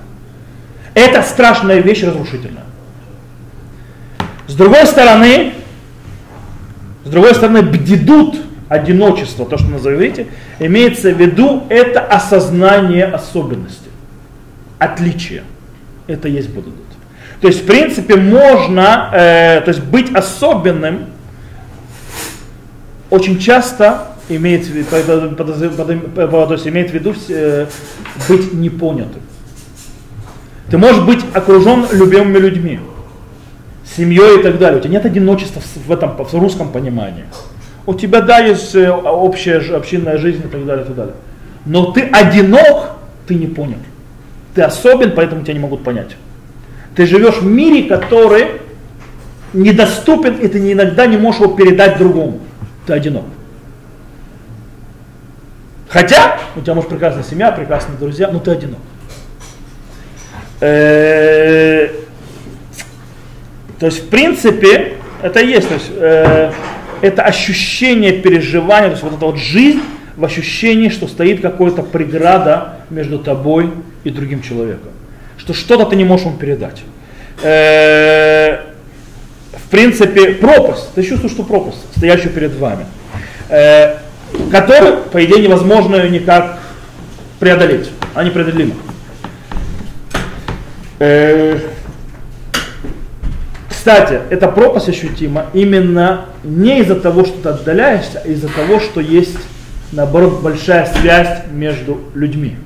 [0.98, 2.64] Это страшная вещь разрушительная.
[4.48, 5.54] С другой стороны,
[7.06, 10.26] с другой стороны, бдидут, одиночество, то, что назовете,
[10.58, 13.90] имеется в виду это осознание особенности,
[14.80, 15.44] отличия.
[16.08, 16.74] Это есть будут.
[17.42, 21.06] То есть, в принципе, можно э, то есть быть особенным
[23.12, 27.68] очень часто имеет, то есть имеет в виду э,
[28.28, 29.22] быть непонятым.
[30.70, 32.80] Ты можешь быть окружен любимыми людьми,
[33.96, 34.80] семьей и так далее.
[34.80, 37.26] У тебя нет одиночества в этом в русском понимании.
[37.86, 41.16] У тебя, да, есть э, общая общинная жизнь и так далее, и так далее.
[41.66, 43.78] Но ты одинок, ты не понял.
[44.56, 46.18] Ты особен, поэтому тебя не могут понять.
[46.96, 48.48] Ты живешь в мире, который
[49.54, 52.40] недоступен, и ты иногда не можешь его передать другому.
[52.86, 53.24] Ты одинок.
[55.88, 58.80] Хотя у тебя может прекрасная семья, прекрасные друзья, но ты одинок.
[60.60, 61.90] Э,
[63.80, 66.52] то есть, в принципе, это есть, то есть, э,
[67.02, 69.82] это ощущение переживания, то есть вот эта вот жизнь
[70.16, 73.72] в ощущении, что стоит какая-то преграда между тобой
[74.04, 74.90] и другим человеком.
[75.38, 76.82] Что что-то ты не можешь ему передать.
[77.44, 78.62] Э,
[79.54, 80.94] в принципе, пропасть.
[80.96, 82.86] Ты чувствуешь, что пропасть, стоящую перед вами.
[83.50, 83.98] Э,
[84.52, 86.60] которую, по идее, невозможно никак
[87.40, 87.90] преодолеть.
[88.16, 88.74] Она непреодолима.
[91.00, 91.60] Э,
[93.70, 99.00] кстати, эта пропасть ощутима именно не из-за того, что ты отдаляешься, а из-за того, что
[99.00, 99.38] есть,
[99.92, 102.58] наоборот, большая связь между людьми.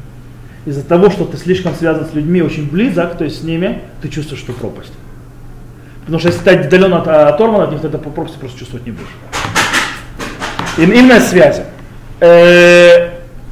[0.65, 4.09] Из-за того, что ты слишком связан с людьми, очень близок, то есть с ними, ты
[4.09, 4.93] чувствуешь, что пропасть.
[6.01, 8.93] Потому что если ты отдален от, оторван от них, то это пропасть просто чувствовать не
[8.93, 9.07] будешь.
[10.77, 11.63] Именно связи.
[12.19, 13.09] Э,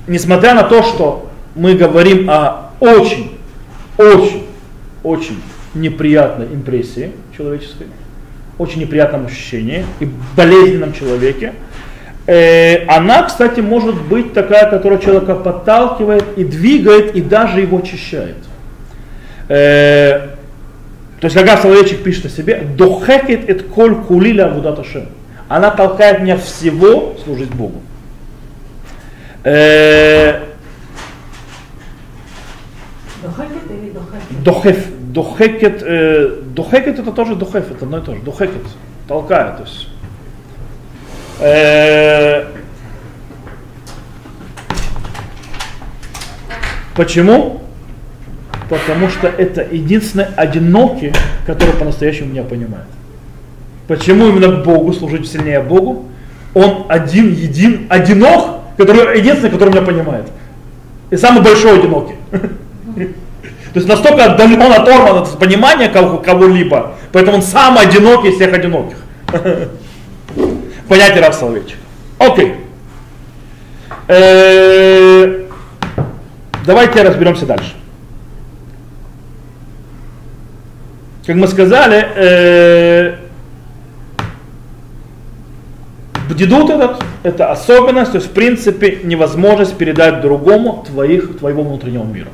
[0.07, 3.37] несмотря на то, что мы говорим о очень,
[3.97, 4.48] очень,
[5.03, 5.41] очень
[5.73, 7.87] неприятной импрессии человеческой,
[8.57, 11.53] очень неприятном ощущении и болезненном человеке,
[12.27, 18.37] э, она, кстати, может быть такая, которая человека подталкивает и двигает, и даже его очищает.
[19.47, 20.29] Э,
[21.19, 25.07] то есть, когда человечек пишет о себе, «Дохекет эт коль кулиля вудаташем»
[25.49, 27.81] она толкает меня всего служить Богу.
[29.43, 30.41] Э,
[34.43, 34.85] дохеф.
[35.09, 38.21] Дохекет, э, дохекет это тоже дохеф, это одно и то же.
[38.21, 38.61] Дохекет,
[39.07, 39.57] толкает.
[39.57, 39.89] То есть.
[41.39, 42.45] Э,
[46.95, 47.61] почему?
[48.69, 51.11] Потому что это единственный одинокий,
[51.47, 52.85] который по-настоящему меня понимает.
[53.87, 56.05] Почему именно Богу, служить сильнее Богу?
[56.53, 60.27] Он один, един, одинок, который, единственный, который меня понимает.
[61.09, 62.15] И самый большой одинокий.
[63.73, 68.97] То есть настолько отдален, оторван от понимания кого-либо, поэтому он самый одинокий из всех одиноких.
[70.87, 71.77] Понятие Рав Соловейчик.
[72.17, 72.55] Окей.
[74.07, 75.45] Э,
[76.65, 77.73] давайте разберемся дальше.
[81.27, 83.15] Как мы сказали, э,
[86.29, 92.29] Бдидут этот, это особенность, то есть в принципе невозможность передать другому твоих, твоего внутреннего мира.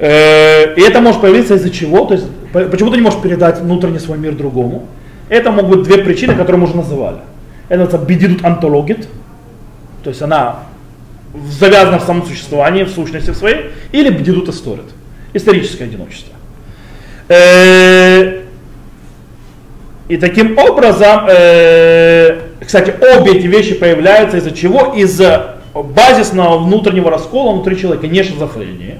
[0.00, 2.06] Э, и это может появиться из-за чего?
[2.06, 4.86] То есть, почему ты не можешь передать внутренний свой мир другому?
[5.28, 7.18] Это могут быть две причины, которые мы уже называли.
[7.68, 9.06] Это бедидут антологит,
[10.02, 10.60] то есть она
[11.48, 14.86] завязана в самом существовании, в сущности своей, или бедидут историт,
[15.34, 16.34] историческое одиночество.
[17.28, 18.40] Э,
[20.08, 24.94] и таким образом э, кстати, обе эти вещи появляются из-за чего?
[24.94, 28.98] Из-за базисного внутреннего раскола внутри человека, не шизофрении,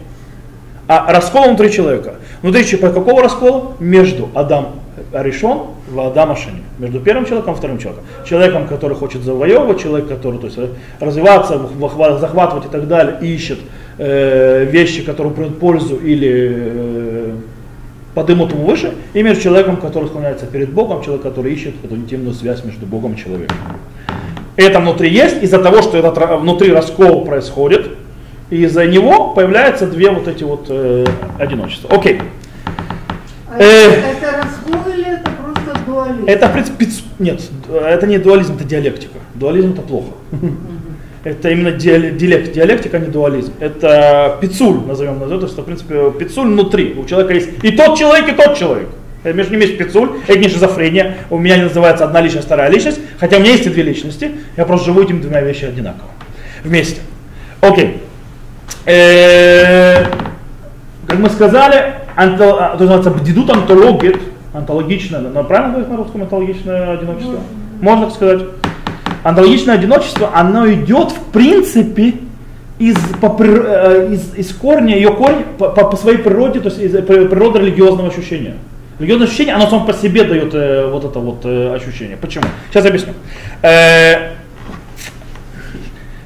[0.91, 2.14] а раскола внутри человека.
[2.43, 3.74] Внутри человека какого раскола?
[3.78, 4.70] Между Адам
[5.12, 6.64] решен в Адама Шани.
[6.80, 8.05] Между первым человеком и вторым человеком.
[8.28, 10.59] Человеком, который хочет завоевывать, человек, который то есть,
[10.99, 11.61] развиваться,
[12.18, 13.61] захватывать и так далее, ищет
[13.99, 17.34] э, вещи, которые приносят пользу или э,
[18.16, 22.34] подымут ему выше, и между человеком, который склоняется перед Богом, человек, который ищет эту интимную
[22.34, 23.57] связь между Богом и человеком.
[24.57, 27.91] Это внутри есть, из-за того, что это внутри раскол происходит,
[28.51, 31.07] И из-за него появляются две вот эти вот э,
[31.38, 31.88] одиночества.
[31.94, 32.20] Окей.
[33.48, 33.90] А Э.
[33.92, 36.24] это раскол или это просто дуализм?
[36.26, 36.86] Это, в принципе,
[37.18, 37.40] нет,
[37.72, 39.18] это не дуализм, это диалектика.
[39.34, 40.11] Дуализм это плохо.
[41.22, 43.53] Это именно диале- диалект, диалектика, а не дуализм.
[43.61, 46.94] Это пицуль, назовем, назовем, то есть, в принципе, пицуль внутри.
[46.98, 48.88] У человека есть и тот человек, и тот человек.
[49.22, 51.18] Э, Между ними есть пицуль, это не шизофрения.
[51.28, 53.01] У меня не называется одна личность, вторая личность.
[53.20, 54.30] Хотя у меня есть и две личности.
[54.57, 56.09] Я просто живу этими двумя вещи одинаково.
[56.64, 57.01] Вместе.
[57.61, 58.01] Окей.
[58.87, 60.05] Э,
[61.07, 64.21] Как мы сказали, анто- а, то называется бдидут антологит,
[64.53, 67.41] антологичное, на- правильно говорить на русском антологичное одиночество?
[67.81, 68.43] Можно так сказать.
[69.25, 72.14] Антологичное одиночество, оно идет в принципе
[72.79, 76.81] из, по, э, из, из корня, ее корень по, по- по своей природе, то есть
[76.81, 78.55] из при- природы религиозного ощущения.
[78.99, 82.16] Религиозное ощущение, оно само по себе дает э, вот это вот э, ощущение.
[82.16, 82.45] Почему?
[82.71, 83.14] Сейчас объясню.
[83.62, 84.31] Э,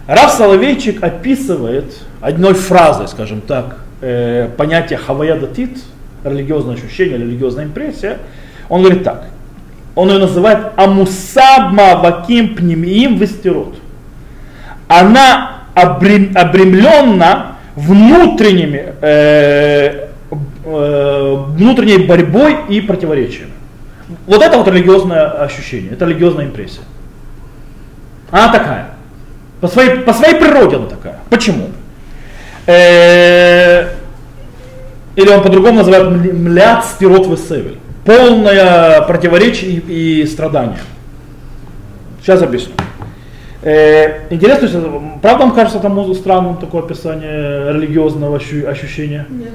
[0.07, 5.79] Раф Соловейчик описывает одной фразой, скажем так, э, понятие хавая датит,
[6.25, 8.19] религиозное ощущение, религиозная импрессия.
[8.69, 9.27] Он говорит так.
[9.95, 13.77] Он ее называет амусаб маваким пнемиим вестерот.
[14.89, 20.09] Она обрем- обремленна внутренними, э,
[20.65, 23.53] э, внутренней борьбой и противоречиями.
[24.27, 26.83] Вот это вот религиозное ощущение, это религиозная импрессия.
[28.31, 28.94] Она такая.
[29.65, 31.21] По своей, по своей природе она такая.
[31.31, 31.71] Почему?
[32.67, 33.95] Э,
[35.17, 37.79] Или он по-другому называет мля- млят стирот весевель.
[38.05, 40.77] Полное противоречие и, и страдание.
[42.21, 42.75] Сейчас объясню.
[43.63, 49.25] Э, Интересно, что- правда вам кажется там странным такое описание религиозного ощу- ощущения?
[49.31, 49.49] Нет.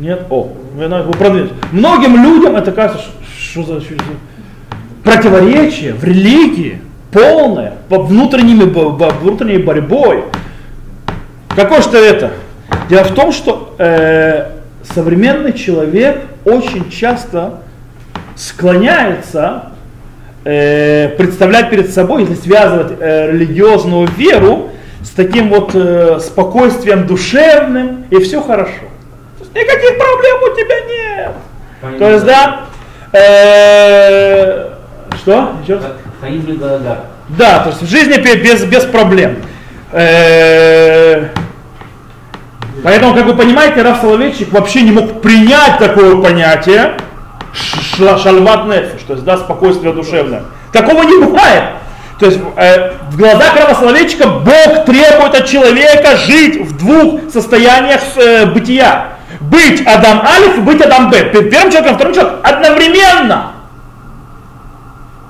[0.00, 0.22] Нет?
[0.30, 1.54] О, вы, вы продвинете.
[1.70, 3.12] Многим людям это кажется, ш-
[3.52, 4.02] что за ощущение?
[5.04, 6.80] Противоречие в религии
[7.14, 10.24] полное, по внутренними, внутренней борьбой.
[11.54, 12.32] Какое что это?
[12.88, 14.50] Дело в том, что э,
[14.82, 17.60] современный человек очень часто
[18.34, 19.70] склоняется
[20.44, 24.70] э, представлять перед собой, если связывать э, религиозную веру
[25.02, 28.72] с таким вот э, спокойствием душевным, и все хорошо.
[29.38, 31.98] То есть никаких проблем у тебя нет.
[31.98, 32.62] То есть, да,
[33.12, 34.70] э,
[35.22, 35.52] что?
[35.62, 35.84] Еще раз?
[37.28, 39.36] Да, то есть в жизни без, без проблем.
[42.82, 46.96] Поэтому, как вы понимаете, Раф Соловейчик вообще не мог принять такое понятие
[47.54, 50.42] шальват нефиш, то есть да, спокойствие душевное.
[50.72, 51.64] Такого не бывает.
[52.18, 58.00] То есть э, в глазах Рава Соловейчика Бог требует от человека жить в двух состояниях
[58.16, 59.08] э, бытия.
[59.40, 61.30] Быть Адам Алиф и быть Адам Б.
[61.30, 63.52] Пер- Первым человеком, вторым человеком одновременно.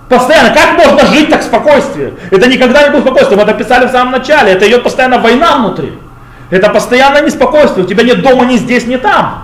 [0.09, 0.55] Постоянно.
[0.55, 2.15] Как можно жить так в спокойствии?
[2.31, 3.37] Это никогда не будет спокойствие.
[3.37, 4.53] Мы это писали в самом начале.
[4.53, 5.93] Это идет постоянно война внутри.
[6.51, 7.85] Это постоянное неспокойствие.
[7.85, 9.44] У тебя нет дома ни здесь, ни там.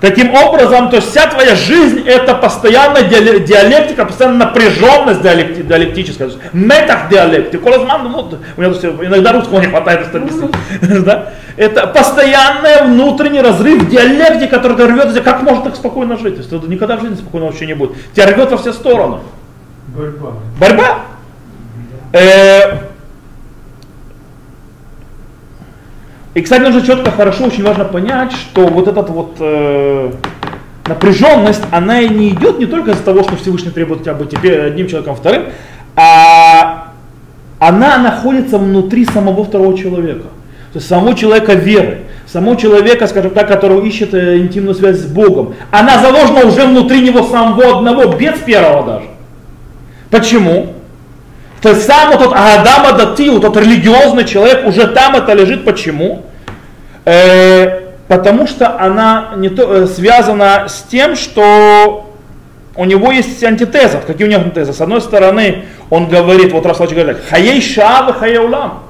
[0.00, 6.30] Таким образом, то есть вся твоя жизнь это постоянная диале- диалектика, постоянная напряженность диалекти- диалектическая.
[6.54, 7.62] Метах диалектик.
[7.62, 10.50] Колозман, ну, у меня иногда русского не хватает, чтобы объяснить.
[11.04, 11.32] Да?
[11.56, 16.36] Это постоянный внутренний разрыв диалекти, который тебя рвет, как можно так спокойно жить?
[16.36, 17.92] То есть это никогда в жизни спокойно вообще не будет.
[18.14, 19.18] Тебя рвет во все стороны.
[19.88, 20.32] Борьба.
[20.58, 20.98] Борьба.
[22.12, 22.89] Э,
[26.34, 30.12] И, кстати, нужно четко, хорошо, очень важно понять, что вот эта вот э,
[30.86, 34.60] напряженность, она и не идет не только из-за того, что Всевышний требует тебя быть теперь
[34.60, 35.46] одним человеком, вторым,
[35.96, 36.92] а
[37.58, 40.28] она находится внутри самого второго человека.
[40.72, 45.06] То есть самого человека веры, самого человека, скажем так, которого ищет э, интимную связь с
[45.06, 45.54] Богом.
[45.72, 49.06] Она заложена уже внутри него самого одного, без первого даже.
[50.10, 50.74] Почему?
[51.62, 55.64] То есть сам вот тот Адама Датил, тот религиозный человек, уже там это лежит.
[55.64, 56.24] Почему?
[57.04, 62.14] Э, потому что она не то, э, связана с тем, что
[62.76, 64.00] у него есть антитеза.
[64.06, 64.72] Какие у него антитезы?
[64.72, 68.84] С одной стороны, он говорит, вот Расулач говорит, хаей шаавы хаей улам.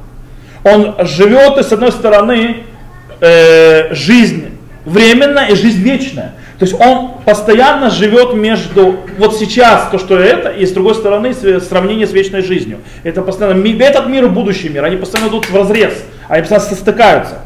[0.62, 2.64] Он живет, и с одной стороны,
[3.20, 6.34] э, жизнь временная и жизнь вечная.
[6.60, 11.32] То есть он постоянно живет между вот сейчас то, что это, и с другой стороны
[11.32, 12.80] сравнение с вечной жизнью.
[13.02, 17.38] Это постоянно этот мир и будущий мир, они постоянно идут в разрез, они постоянно состыкаются.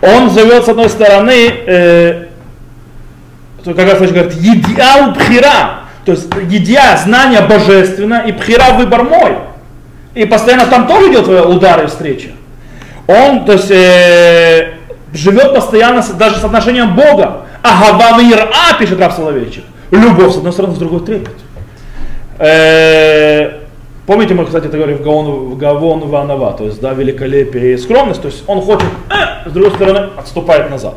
[0.00, 2.26] Он живет с одной стороны, э,
[3.64, 9.38] как раз говорит, едиал пхира, то есть едия, знание божественно, и пхира выбор мой.
[10.14, 12.32] И постоянно там тоже идет э, удары и встречи.
[13.08, 14.74] Он, то есть, э,
[15.12, 17.45] живет постоянно с- даже с отношением Бога.
[17.66, 19.64] Агава мир а, пишет Рав Соловейчик.
[19.90, 21.34] Любовь с одной стороны, с другой трепет.
[22.38, 23.66] Э,
[24.06, 27.76] Помните, мы, кстати, это говорили в Гавон, в Гавон Ванова, то есть, да, великолепие и
[27.76, 30.94] скромность, то есть он хочет, э, с другой стороны, отступает назад.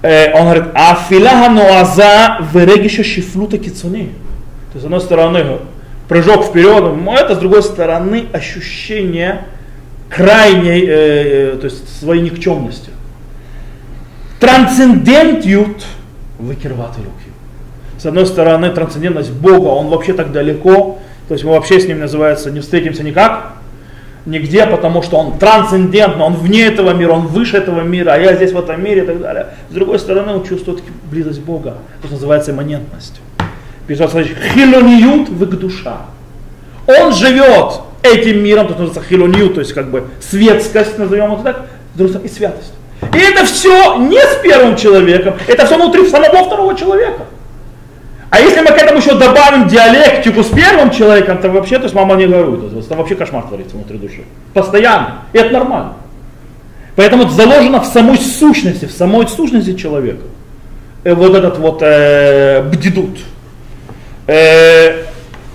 [0.00, 4.14] Э, он говорит, а филяха нуаза верегиша шифлута кицуни.
[4.72, 5.58] То есть, с одной стороны,
[6.08, 9.44] прыжок вперед, но это, с другой стороны, ощущение
[10.08, 12.90] крайней, э, э, то есть, своей никчемности.
[14.40, 15.84] Трансцендентют
[16.38, 17.30] выкерваты руки.
[17.98, 22.00] С одной стороны, трансцендентность Бога, он вообще так далеко, то есть мы вообще с ним,
[22.00, 23.52] называется, не встретимся никак,
[24.24, 28.34] нигде, потому что он трансцендентный, он вне этого мира, он выше этого мира, а я
[28.34, 29.48] здесь в этом мире и так далее.
[29.68, 33.20] С другой стороны, он чувствует близость Бога, то, что называется имманентность.
[33.86, 35.98] Пишет хилониют в душа.
[36.86, 41.42] Он живет этим миром, то, что называется хилониют, то есть как бы светскость, назовем это
[41.42, 42.72] так, и святость.
[43.14, 47.24] И это все не с первым человеком, это все внутри самого второго человека.
[48.30, 51.94] А если мы к этому еще добавим диалектику с первым человеком, то вообще, то есть
[51.94, 52.88] мама не ворует.
[52.88, 54.22] Там вообще кошмар творится внутри души.
[54.54, 55.22] Постоянно.
[55.32, 55.94] И это нормально.
[56.94, 60.22] Поэтому это заложено в самой сущности, в самой сущности человека.
[61.02, 63.18] Э, вот этот вот э, бдидут.
[64.28, 65.04] Э,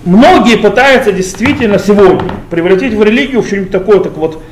[0.04, 4.42] многие пытаются действительно сегодня превратить в религию в что-нибудь такое, так вот,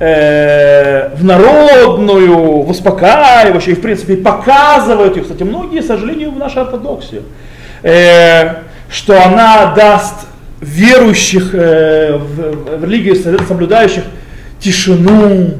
[0.00, 5.22] э, в народную, в успокаивающую, и в принципе показывают ее.
[5.22, 7.22] Кстати, многие, к сожалению, в нашей ортодоксии
[7.82, 10.26] э, что она даст
[10.60, 14.04] верующих э, в, в религию соблюдающих
[14.58, 15.54] тишину,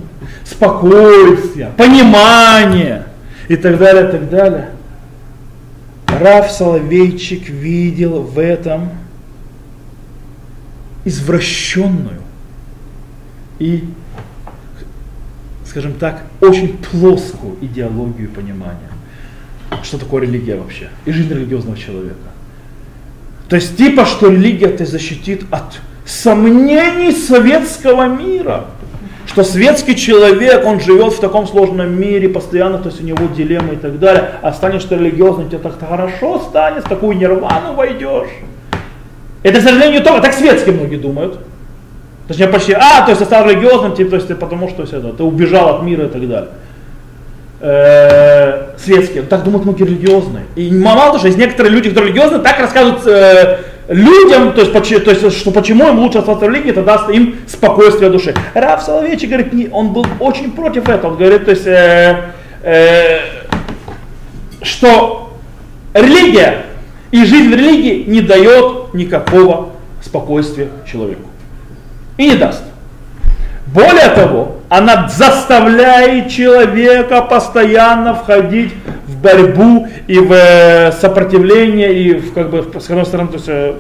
[0.45, 3.05] спокойствие, понимание
[3.49, 4.70] и так далее, и так далее.
[6.07, 8.91] Раф Соловейчик видел в этом
[11.05, 12.20] извращенную
[13.59, 13.84] и,
[15.71, 18.91] скажем так, очень плоскую идеологию понимания
[19.83, 22.16] что такое религия вообще, и жизнь религиозного человека.
[23.49, 28.66] То есть типа, что религия ты защитит от сомнений советского мира.
[29.27, 33.75] Что светский человек, он живет в таком сложном мире, постоянно, то есть у него дилеммы
[33.75, 34.33] и так далее.
[34.43, 38.31] А станешь ты религиозным, тебе так хорошо станет, в такую нирвану войдешь.
[39.45, 41.39] Это, к сожалению, только так светские многие думают.
[42.31, 44.99] Точнее, почти, а, то есть ты стал религиозным, типа, то есть ты потому что все
[44.99, 46.51] это, ты убежал от мира и так далее
[47.61, 50.45] э, светские, так думают многие религиозные.
[50.55, 53.59] И мало того, что есть некоторые люди, которые религиозные, так рассказывают э,
[53.89, 57.11] людям, то есть, поч, то есть, что почему им лучше остаться в религии, это даст
[57.11, 58.33] им спокойствие души.
[58.55, 61.11] Раф Соловейчик говорит, не, он был очень против этого.
[61.11, 62.31] Он говорит, то есть, э,
[62.62, 63.18] э,
[64.62, 65.33] что
[65.95, 66.66] религия
[67.11, 69.70] и жизнь в религии не дает никакого
[70.01, 71.24] спокойствия человеку.
[72.21, 72.62] И не даст.
[73.68, 78.75] Более того, она заставляет человека постоянно входить
[79.07, 83.49] в борьбу и в э, сопротивление, и в, как бы, с одной стороны, то есть,
[83.49, 83.75] э,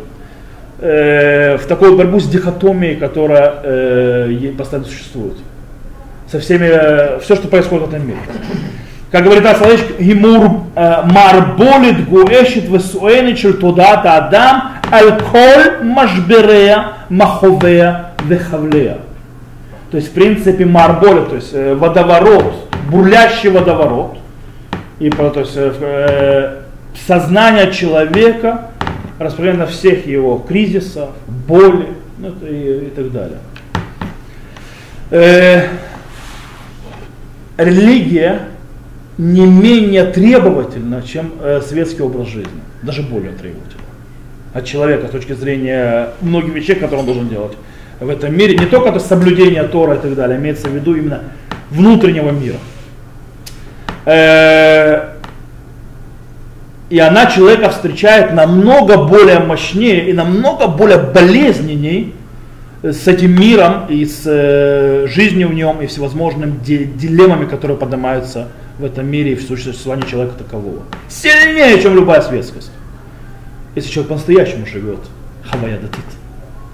[0.78, 5.36] э, в такую борьбу с дихотомией, которая э, постоянно существует.
[6.32, 8.20] Со всеми, э, все, что происходит в этом мире.
[9.10, 18.98] Как говорит Асалыч, гимур марболит гуэшит весуэнит шель тодата адам аль-коль машберея маховея вехавлея.
[19.90, 24.18] То есть, в принципе, марболя, то есть э, водоворот, бурлящий водоворот.
[25.00, 26.60] И то есть, э, э,
[27.06, 28.70] сознание человека
[29.18, 33.38] распространено всех его кризисах, боли ну, и, и так далее.
[35.10, 35.68] Э,
[37.56, 38.42] религия
[39.18, 43.80] не менее требовательна, чем э, светский образ жизни, даже более требовательна
[44.52, 47.52] от человека с точки зрения многих вещей, которые он должен делать
[48.00, 51.22] в этом мире, не только это соблюдение Тора и так далее, имеется в виду именно
[51.70, 52.56] внутреннего мира.
[54.06, 55.16] Э,
[56.88, 62.14] и она человека встречает намного более мощнее и намного более болезненней
[62.82, 68.48] с этим миром и с э, жизнью в нем и всевозможными дилеммами, которые поднимаются
[68.78, 70.82] в этом мире и в существовании человека такового.
[71.08, 72.72] Сильнее, чем любая светскость.
[73.74, 75.00] Если человек по-настоящему живет,
[75.44, 76.04] хавая датит,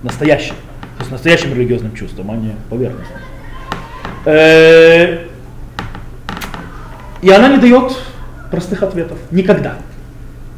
[0.04, 0.52] настоящий
[1.00, 3.18] есть настоящим религиозным чувством, а не поверхностным.
[4.24, 5.26] Э,
[7.22, 7.96] и она не дает
[8.50, 9.18] простых ответов.
[9.30, 9.76] Никогда.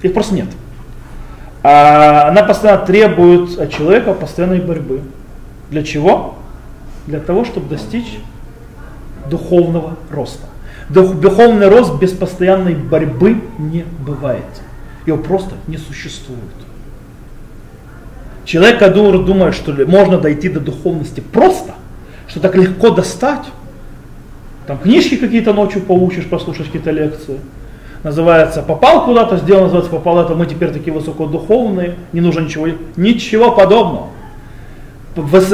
[0.03, 0.49] Их просто нет.
[1.63, 5.03] А она постоянно требует от человека постоянной борьбы.
[5.71, 6.37] Для чего?
[7.07, 8.19] Для того, чтобы достичь
[9.29, 10.47] духовного роста.
[10.89, 14.45] Духовный рост без постоянной борьбы не бывает.
[15.05, 16.41] Его просто не существует.
[18.49, 21.75] Человек, который думает, что можно дойти до духовности просто,
[22.27, 23.45] что так легко достать,
[24.67, 27.41] там книжки какие-то ночью получишь, послушаешь какие-то лекции,
[28.03, 33.53] называется попал куда-то, сделал, называется попал это, мы теперь такие высокодуховные, не нужно ничего, ничего
[33.53, 34.07] подобного.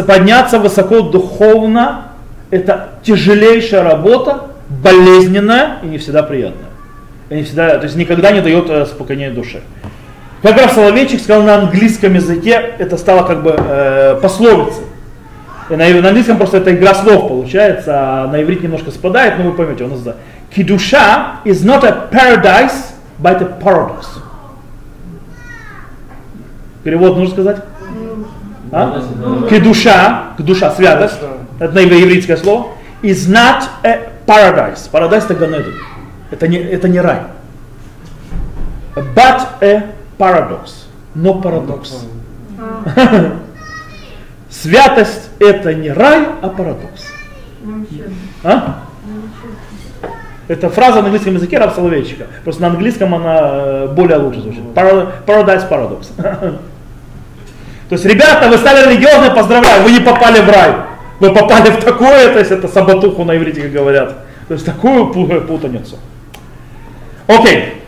[0.07, 2.13] подняться высоко духовно
[2.53, 6.71] это тяжелейшая работа, болезненная и не всегда приятная.
[7.29, 9.63] И не всегда, то есть никогда не дает э, спокойнее душе.
[10.45, 14.85] Как раз Соловейчик сказал на английском языке, это стало как бы э, пословицей.
[15.71, 19.45] И на, на английском просто это игра слов получается, а на иврит немножко спадает, но
[19.45, 20.23] вы поймете, он называется.
[20.55, 24.05] Кидуша is not a paradise, but a paradox.
[26.83, 27.65] Перевод нужно сказать?
[28.71, 29.03] А?
[29.49, 31.21] Кедуша, кедуша, святость,
[31.59, 32.67] это на еврейское слово,
[33.01, 34.91] is not a paradise.
[34.93, 35.73] Paradise это Ганеден.
[36.31, 37.21] Это не, это не рай.
[38.95, 39.85] But a
[40.19, 40.71] paradox.
[41.15, 42.05] Но парадокс.
[44.51, 47.07] Святость это не рай, а парадокс.
[48.43, 48.83] А?
[50.47, 52.27] Это фраза на английском языке Раб Соловейчика.
[52.45, 54.61] Просто на английском она э, более лучше звучит.
[54.75, 56.09] Para- Paradise Paradox.
[57.89, 60.73] То есть, ребята, вы стали религиозны, поздравляю, вы не попали в рай.
[61.21, 64.17] Вы попали в такое, то есть это саботуху на иврите, как говорят.
[64.49, 65.97] То есть такую пу- путаницу.
[67.27, 67.84] Окей.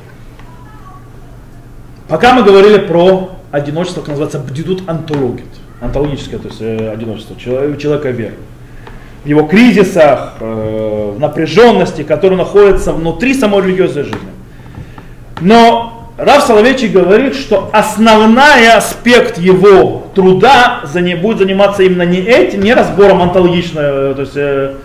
[2.08, 5.46] Пока мы говорили про одиночество, как называется бдидут антологит.
[5.80, 8.34] Антологическое, то есть э, одиночество человека, человека веры.
[9.24, 14.30] В его кризисах, э, в напряженности, которые находятся внутри самой религиозной жизни.
[15.40, 22.20] Но Рав Соловейчик говорит, что основной аспект его труда за не, будет заниматься именно не
[22.20, 24.76] этим, не разбором антологичного, то есть э,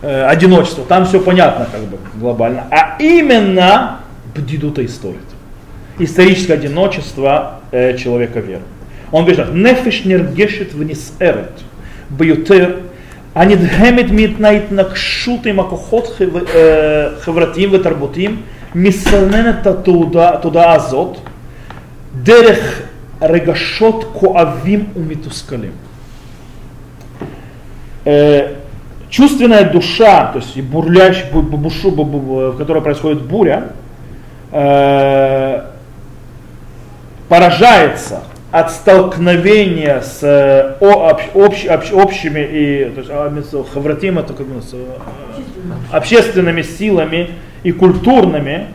[0.00, 3.98] э, одиночества, там все понятно как бы глобально, а именно
[4.34, 5.18] бдидута историт
[5.99, 8.61] Историческое одиночество э, человека веры.
[9.11, 11.61] Он говорит так, нефиш нергешет вниз эрет,
[12.09, 12.75] ביותר
[13.35, 14.05] הנדהמת
[14.39, 18.41] מהתנגשות עם הכוחות חב- אה, חברתיים ותרבותיים,
[18.75, 21.17] מסננת את התודעה התודעה הזאת
[22.23, 22.81] דרך
[23.21, 25.71] רגשות כואבים ומתוסכלים.
[28.05, 28.55] Э,
[29.09, 33.69] Чувственная душа, то есть и бурлящая, бу- бу- бушу, бу- бу- в которой происходит буря,
[34.51, 35.61] э,
[37.28, 44.18] поражается от столкновения с э, о- общ- общ- общ- общими и то есть, а, хавратим,
[44.18, 44.76] это как бы, с, э,
[45.92, 47.30] общественными силами
[47.62, 48.68] и культурными,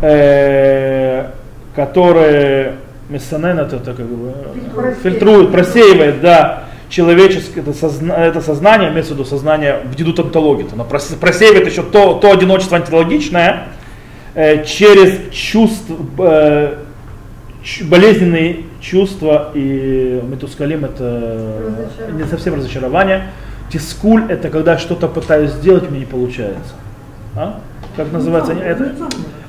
[0.00, 1.26] э,
[1.74, 2.74] которые
[3.08, 4.32] Мессанен это, это как бы
[5.02, 10.66] фильтрует, просеивает, да, человеческое это, созна- это сознание, имеется в виду сознание в дедут антологии,
[10.72, 13.64] оно прос- просеивает еще то, то одиночество антологичное
[14.34, 16.74] э, через чувство, э,
[17.82, 23.28] болезненные чувства и метускалим это не совсем разочарование.
[23.72, 26.74] Тискуль это когда что-то пытаюсь сделать, у меня не получается.
[27.34, 27.60] А?
[27.96, 28.52] Как называется?
[28.52, 28.92] Это,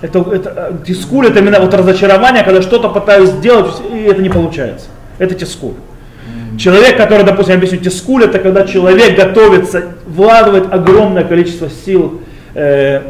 [0.02, 4.30] это, это, э, тискуль это именно вот разочарование, когда что-то пытаюсь сделать, и это не
[4.30, 4.88] получается.
[5.18, 5.76] Это тискуль.
[6.58, 12.22] Человек, который, допустим, я объясню, тискуль, это когда человек готовится, вкладывает огромное количество сил,
[12.54, 13.02] э,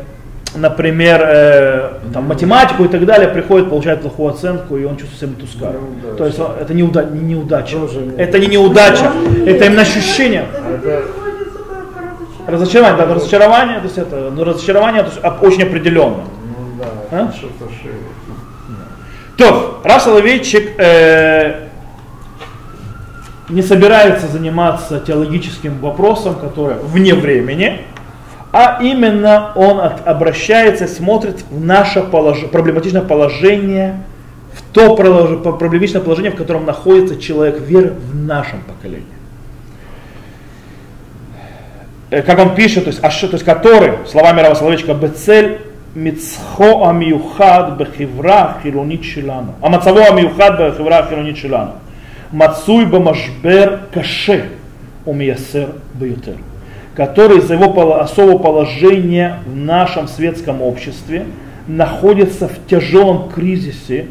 [0.55, 5.41] например, э, там, математику и так далее, приходит, получает плохую оценку, и он чувствует себя
[5.41, 5.81] тускарем.
[5.95, 6.17] Неудача.
[6.17, 7.77] То есть он- это не, уда- не неудача.
[8.17, 9.11] Это не неудача,
[9.45, 10.45] это именно ощущение.
[10.53, 12.47] Это переводится как разочарование.
[12.47, 16.17] Разочарование, да, разочарование, то есть это, ну, разочарование то есть, а- очень определенно.
[16.45, 17.23] Ну да, А?
[17.25, 17.93] это что-то шире.
[19.37, 21.61] То, раз Соловейчик э,
[23.49, 27.81] не собирается заниматься теологическим вопросом, который вне времени,
[28.53, 34.03] а именно он обращается, смотрит в наше полож, проблематичное положение,
[34.53, 39.07] в то проблематичное положение, в котором находится человек веры в нашем поколении.
[42.11, 45.61] Э, как он пишет, то есть, а что, то есть который, словами Рава Соловечка, «Бецель
[45.95, 49.55] мицхо амиюхад бехивра хилунит шилану».
[49.61, 51.71] А мацаво амиюхад бехивра хилунит шилану.
[52.31, 54.51] Мацуй бамашбер каше
[55.05, 56.35] умиясер беютер
[56.95, 61.25] который из-за его особого положения в нашем светском обществе
[61.67, 64.07] находится в тяжелом кризисе,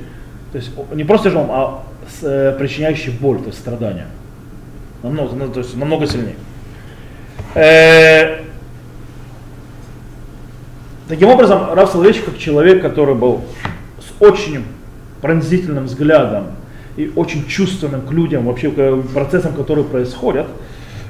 [0.53, 4.07] то есть не просто тяжелом, а с, э, причиняющий боль, то есть страдания,
[5.03, 6.37] намного, ну, то есть намного сильнее.
[7.55, 8.43] Э,
[11.12, 13.43] Таким образом, Раф Соловейчик, как человек, который был
[13.99, 14.64] с очень
[15.20, 16.53] пронзительным взглядом
[16.97, 20.47] и очень чувственным к людям, вообще к процессам, которые происходят,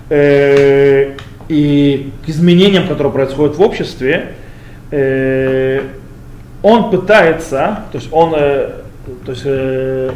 [0.09, 1.13] э,
[1.49, 4.35] и к изменениям, которые происходят в обществе,
[4.91, 5.83] э,
[6.63, 8.71] он пытается, то есть он, э,
[9.25, 10.11] то есть, э,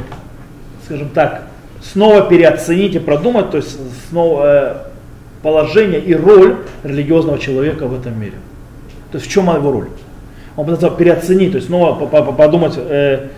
[0.84, 1.42] скажем так,
[1.82, 3.76] снова переоценить и продумать, то есть
[4.08, 4.76] снова э,
[5.42, 8.34] положение и роль религиозного человека в этом мире.
[9.12, 9.88] То есть в чем его роль?
[10.56, 13.28] Он пытается переоценить, то есть снова по- по- подумать, э,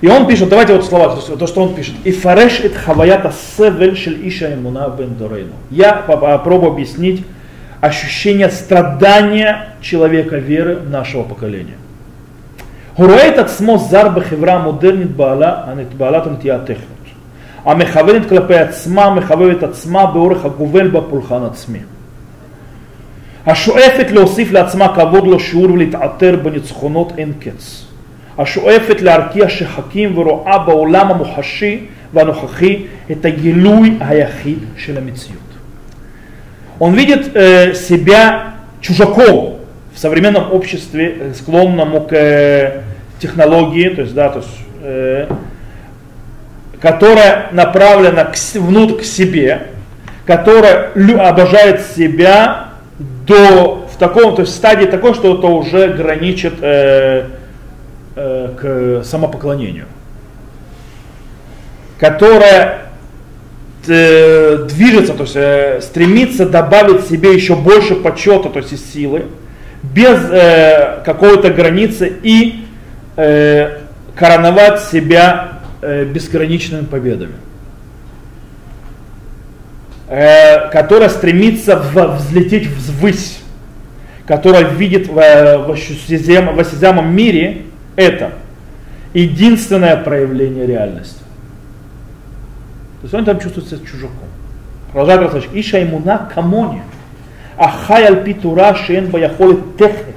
[0.00, 1.94] И он пишет, давайте вот слова, то, то, что он пишет.
[2.04, 5.54] И фареш эт хаваята севель шель иша имуна бен дорейну.
[5.70, 7.24] Я попробую объяснить
[7.80, 11.76] ощущение страдания человека веры нашего поколения.
[12.96, 15.64] רואה את עצמו זר בחברה המודרנית בעלה,
[15.96, 17.04] בעלת הנטייה הטכנית,
[17.64, 21.78] המכוונת כלפי עצמה, מחבבת את עצמה באורך הגובל בפולחן עצמי.
[23.46, 27.84] השואפת להוסיף לעצמה כבוד לו שיעור ולהתעטר בניצחונות אין קץ.
[28.38, 31.80] השואפת להרקיע שחקים ורואה בעולם המוחשי
[32.12, 35.44] והנוכחי את הגילוי היחיד של המציאות.
[36.80, 39.60] Он видит э, себя чужаком
[39.94, 42.80] в современном обществе, склонному к э,
[43.20, 45.26] технологии, то есть, да, то есть, э,
[46.80, 49.68] которая направлена к, внутрь к себе,
[50.26, 57.26] которая обожает себя до в таком, то есть стадии такой, что это уже граничит э,
[58.19, 59.85] э, к самопоклонению,
[61.97, 62.89] которая
[63.87, 69.25] э, движется, то есть э, стремится добавить себе еще больше почета, то есть силы,
[69.81, 70.19] без
[71.05, 72.65] какой-то границы и
[73.15, 77.35] короновать себя э, бесконечными победами.
[80.07, 83.39] Которая стремится в, взлететь взвысь,
[84.25, 87.61] которая видит в, в, в осязаемом мире
[87.98, 88.32] это
[89.12, 91.18] единственное проявление реальности.
[93.00, 94.28] То есть он там чувствует себя чужаком.
[94.92, 95.50] продолжает рассказать.
[95.52, 96.80] Иша имуна камони.
[97.58, 100.14] החי על פי תורה שאין בה יכולת טכנית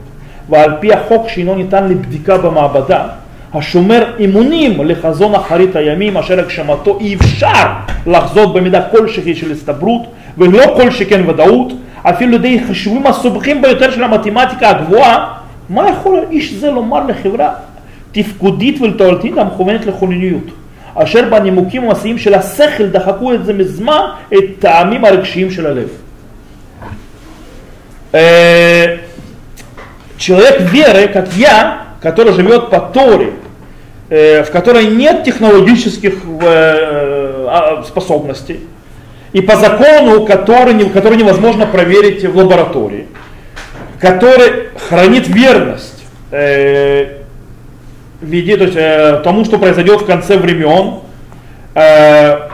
[0.49, 3.07] ועל פי החוק שאינו ניתן לבדיקה במעבדה,
[3.53, 7.65] השומר אמונים לחזון אחרית הימים אשר הגשמתו אי אפשר
[8.07, 10.01] לחזות במידה כלשהי של הסתברות
[10.37, 15.33] ולא כל שכן ודאות, אפילו לידי חישובים הסובכים ביותר של המתמטיקה הגבוהה,
[15.69, 17.53] מה יכול האיש זה לומר לחברה
[18.11, 20.43] תפקודית ולתועלתית המכוונת לכונניות,
[20.95, 24.01] אשר בנימוקים המעשיים של השכל דחקו את זה מזמן
[24.33, 25.89] את טעמים הרגשיים של הלב.
[30.17, 33.33] Человек веры, как я, который живет по Торе,
[34.09, 36.15] в которой нет технологических
[37.85, 38.61] способностей,
[39.33, 43.05] и по закону, который, который невозможно проверить в лаборатории,
[43.99, 46.03] который хранит верность
[48.22, 51.00] виде, то есть, э, тому, что произойдет в конце времен,
[51.74, 52.48] э,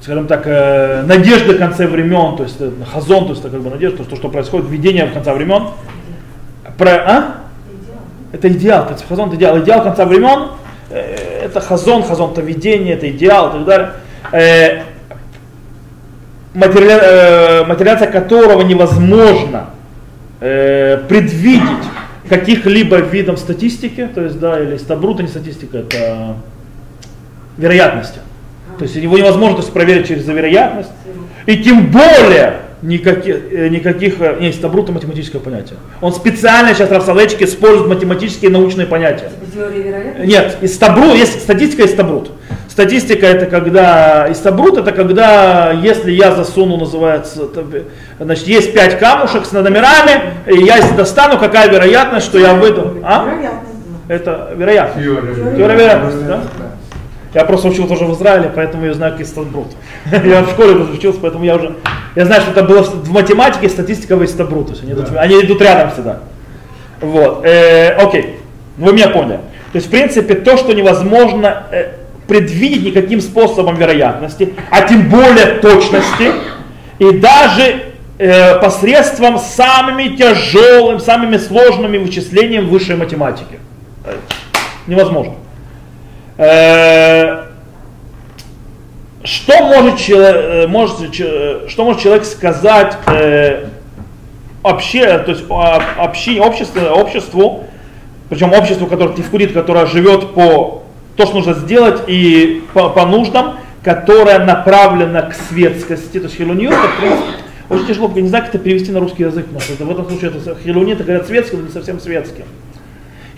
[0.00, 3.70] скажем так, э, надежды в конце времен, то есть э, хазон, то есть как бы
[3.70, 5.68] надежда, то, что происходит, видение в конце времен.
[6.76, 7.34] Про, а?
[8.32, 9.60] Это идеал, то есть хазон это идеал.
[9.60, 10.48] Идеал конца времен,
[10.90, 13.90] э, это хазон, хазон это видение, это идеал и так далее.
[14.32, 14.82] Э,
[16.54, 19.70] материали, э, материализация которого невозможно
[20.40, 21.84] э, предвидеть
[22.28, 26.36] каких-либо видов статистики, то есть, да, или стабрута, не статистика, это
[27.56, 28.20] вероятности.
[28.78, 30.90] То есть его невозможно то есть, проверить через вероятность.
[31.46, 35.78] И тем более никаких, э, никаких э, не, стабрута математическое понятие.
[36.00, 39.30] Он специально сейчас Рафсалечки использует математические и научные понятия.
[40.24, 42.30] Нет, из стабру, есть статистика и стабрут.
[42.68, 47.48] Статистика это когда, истабрут это когда, если я засуну, называется,
[48.18, 52.98] значит, есть пять камушек с номерами, и я если достану, какая вероятность, что я выйду.
[53.02, 53.26] А?
[54.08, 55.06] Это вероятность.
[55.56, 56.40] Теория вероятности, да?
[57.34, 59.72] Я просто учил тоже в Израиле, поэтому я знаю, как Истабрут.
[60.24, 61.74] я в школе учился, поэтому я уже,
[62.14, 64.66] я знаю, что это было в математике, статистика в Истабрут.
[64.66, 66.20] То есть они, идут, они идут рядом всегда.
[67.00, 68.38] Вот, э, окей,
[68.76, 69.40] вы меня поняли.
[69.72, 71.88] То есть, в принципе, то, что невозможно э,
[72.28, 76.30] предвидеть никаким способом вероятности, а тем более точности,
[77.00, 77.82] и даже
[78.18, 83.58] э, посредством самыми тяжелыми, самыми сложными вычислениями высшей математики.
[84.86, 85.34] Невозможно.
[86.36, 87.03] Э,
[89.44, 91.14] что может, человек, э, может,
[91.70, 93.66] что может человек сказать э,
[94.62, 97.64] обще, то есть общи, обществу, обществу,
[98.30, 100.82] причем обществу, которое тифкурит, которое живет по
[101.16, 106.70] то, что нужно сделать и по, по нуждам, которое направлено к светскости, то есть хилунью,
[106.70, 109.60] это в принципе очень тяжело, я не знаю, как это перевести на русский язык, потому
[109.60, 112.44] что это, в этом случае это хилуни, это говорят светский, но не совсем светский.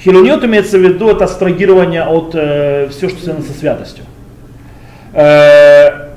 [0.04, 4.04] Хилуниот имеется в виду это астрагирование от э, все, что связано со святостью.
[5.16, 6.10] Э,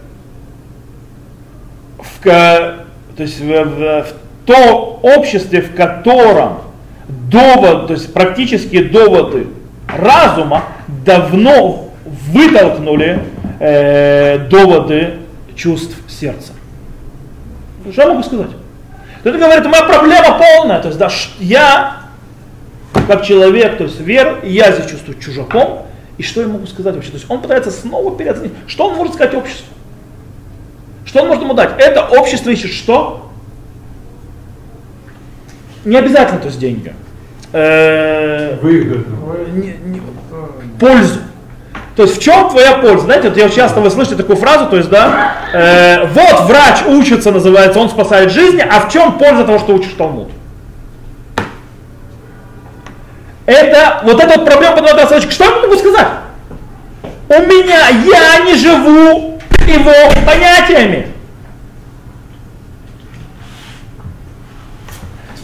[2.00, 2.86] в, то
[3.18, 4.14] есть в, в, в
[4.46, 6.64] то обществе, в котором
[7.08, 9.48] довод, то есть практические доводы
[9.88, 10.66] разума
[11.06, 13.22] давно вытолкнули
[13.62, 15.20] э, доводы
[15.56, 16.52] чувств сердца.
[17.94, 18.52] Что я могу сказать?
[19.22, 20.82] Кто-то говорит, моя проблема полная.
[20.82, 22.00] То есть, да, я
[23.08, 25.86] как человек, то есть вер, я здесь чувствую чужаком,
[26.20, 27.12] И что я могу сказать вообще?
[27.12, 28.52] То есть он пытается снова переоценить.
[28.68, 29.74] Что он может сказать обществу?
[31.06, 31.72] Что он может ему дать?
[31.78, 33.32] Это общество ищет что?
[35.86, 36.94] Не обязательно, то есть деньги.
[37.54, 39.16] Э, Выгодно.
[40.78, 41.20] пользу.
[41.96, 43.06] То есть в чем твоя польза?
[43.06, 47.32] Знаете, вот я часто вы слышите такую фразу, то есть, да, э, вот врач учится,
[47.32, 50.30] называется, он спасает жизни, а в чем польза того, что учишь Талмуд?
[53.50, 54.78] Это, вот эта вот проблема
[55.08, 55.32] человечек.
[55.32, 56.08] Что я могу сказать?
[57.30, 61.08] У меня, я не живу его понятиями.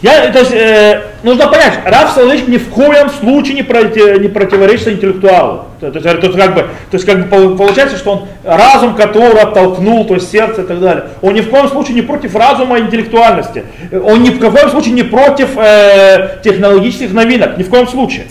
[0.05, 4.27] Я, то есть, э, нужно понять, Раф Соловейчик ни в коем случае не, проти, не
[4.27, 5.65] противоречит интеллектуалу.
[5.81, 8.93] То, то, есть, то, как бы, то есть как бы пол- получается, что он разум,
[8.93, 12.35] который оттолкнул, то есть сердце и так далее, он ни в коем случае не против
[12.35, 13.63] разума и интеллектуальности.
[13.89, 18.27] Э, Он ни в коем случае не против э, технологических новинок, ни в коем случае.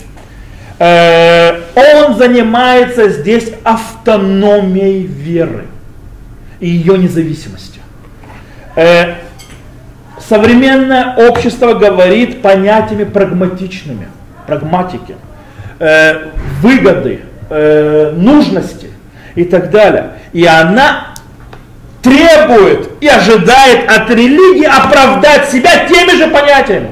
[0.79, 5.65] Э, он занимается здесь автономией веры
[6.61, 7.81] и ее независимостью.
[8.77, 9.15] Э,
[10.19, 14.07] современное общество говорит понятиями прагматичными,
[14.47, 15.15] прагматики,
[15.79, 16.29] э,
[16.61, 18.91] выгоды, э, нужности
[19.35, 20.13] и так далее.
[20.33, 21.15] И она
[22.01, 26.91] требует и ожидает от религии оправдать себя теми же понятиями.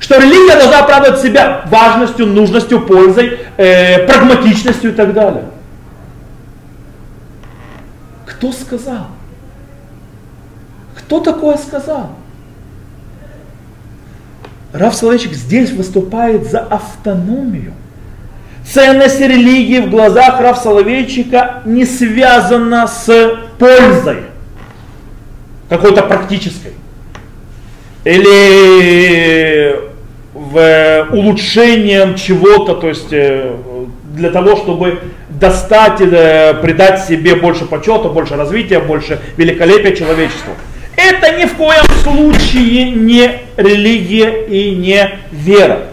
[0.00, 5.44] Что религия должна оправдывать себя важностью, нужностью, пользой, э, прагматичностью и так далее.
[8.24, 9.06] Кто сказал?
[11.06, 12.10] Кто такое сказал?
[14.72, 17.72] Раф Соловейчик здесь выступает за автономию.
[18.64, 24.24] Ценность религии в глазах Раф Соловейчика не связана с пользой
[25.68, 26.72] какой-то практической
[28.04, 29.80] или
[30.34, 33.56] в улучшением чего-то, то есть э,
[34.14, 40.52] для того, чтобы достать, э, придать себе больше почета, больше развития, больше великолепия человечеству.
[40.96, 45.84] Это ни в коем случае не религия и не вера.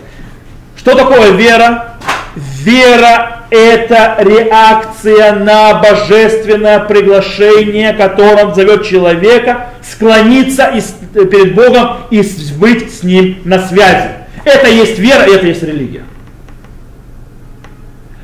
[0.77, 1.97] Что такое вера?
[2.35, 10.73] Вера это реакция на божественное приглашение, которым зовет человека склониться
[11.13, 12.23] перед Богом и
[12.57, 14.09] быть с Ним на связи.
[14.43, 16.03] Это есть вера, это есть религия.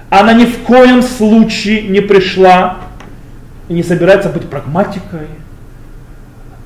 [0.09, 2.79] Она ни в коем случае не пришла
[3.67, 5.27] и не собирается быть прагматикой,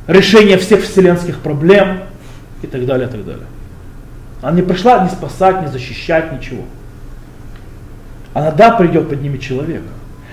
[0.08, 2.00] решение всех вселенских проблем
[2.62, 3.46] и так далее, и так далее.
[4.42, 6.64] Она не пришла не спасать, не защищать, ничего.
[8.34, 9.88] Она да придет, поднимет человека.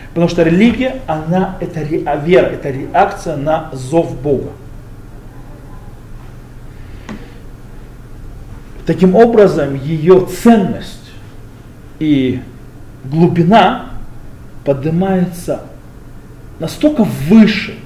[0.09, 4.51] Потому что религия, она это ре- а вера, это реакция на зов Бога.
[8.87, 11.13] Таким образом, ее ценность
[12.01, 12.41] и
[13.05, 13.91] глубина
[14.65, 15.61] поднимается
[16.59, 17.79] настолько выше,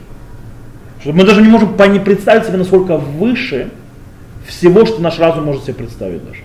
[1.05, 3.69] что мы даже не можем представить себе, насколько выше
[4.47, 6.41] всего, что наш разум может себе представить даже.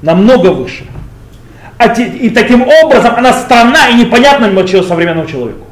[0.00, 0.86] Намного выше.
[1.76, 5.66] А те- и таким образом она странна и непонятна для современному человеку.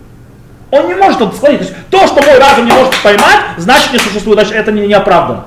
[0.70, 1.60] Он не может это склонить.
[1.60, 4.86] То, есть, то, что мой разум не может поймать, значит не существует, значит это не,
[4.86, 5.46] не оправдано.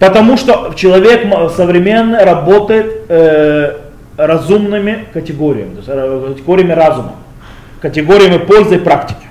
[0.00, 3.85] Потому что человек современный работает э,
[4.16, 7.16] разумными категориями, э, категориями разума,
[7.80, 9.26] категориями пользы и практики.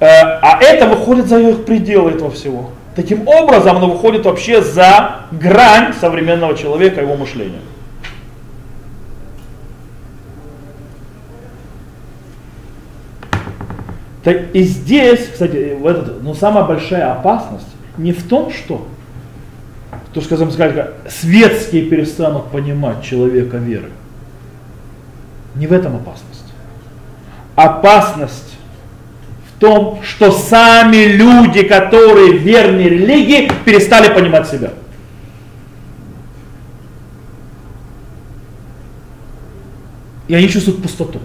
[0.00, 0.06] Э,
[0.42, 2.70] а это выходит за их пределы этого всего.
[2.96, 7.60] Таким образом, оно выходит вообще за грань современного человека его мышления.
[14.24, 17.66] И здесь, кстати, в этот, но самая большая опасность
[17.98, 18.86] не в том, что,
[20.12, 23.90] то, что скажем, сказать, светские перестанут понимать человека веры.
[25.54, 26.44] Не в этом опасность.
[27.54, 28.54] Опасность
[29.48, 34.72] в том, что сами люди, которые верны религии, перестали понимать себя.
[40.26, 41.20] И они чувствуют пустоту.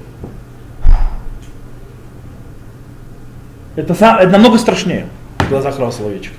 [3.75, 5.07] Это, это намного страшнее
[5.39, 6.35] в глазах Рава Соловейчика.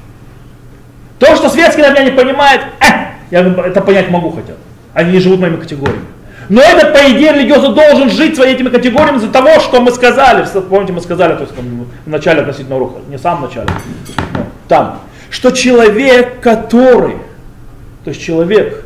[1.21, 2.85] То, что светский на меня не понимает, э,
[3.31, 4.55] я это понять могу хотя.
[4.95, 6.07] Они не живут моими категориями.
[6.49, 10.45] Но этот, по идее, религиозно должен жить своими этими категориями из-за того, что мы сказали.
[10.69, 14.43] Помните, мы сказали то есть, там, в начале относительно урока, не в самом начале, но
[14.67, 17.19] там, что человек, который,
[18.05, 18.85] то есть человек,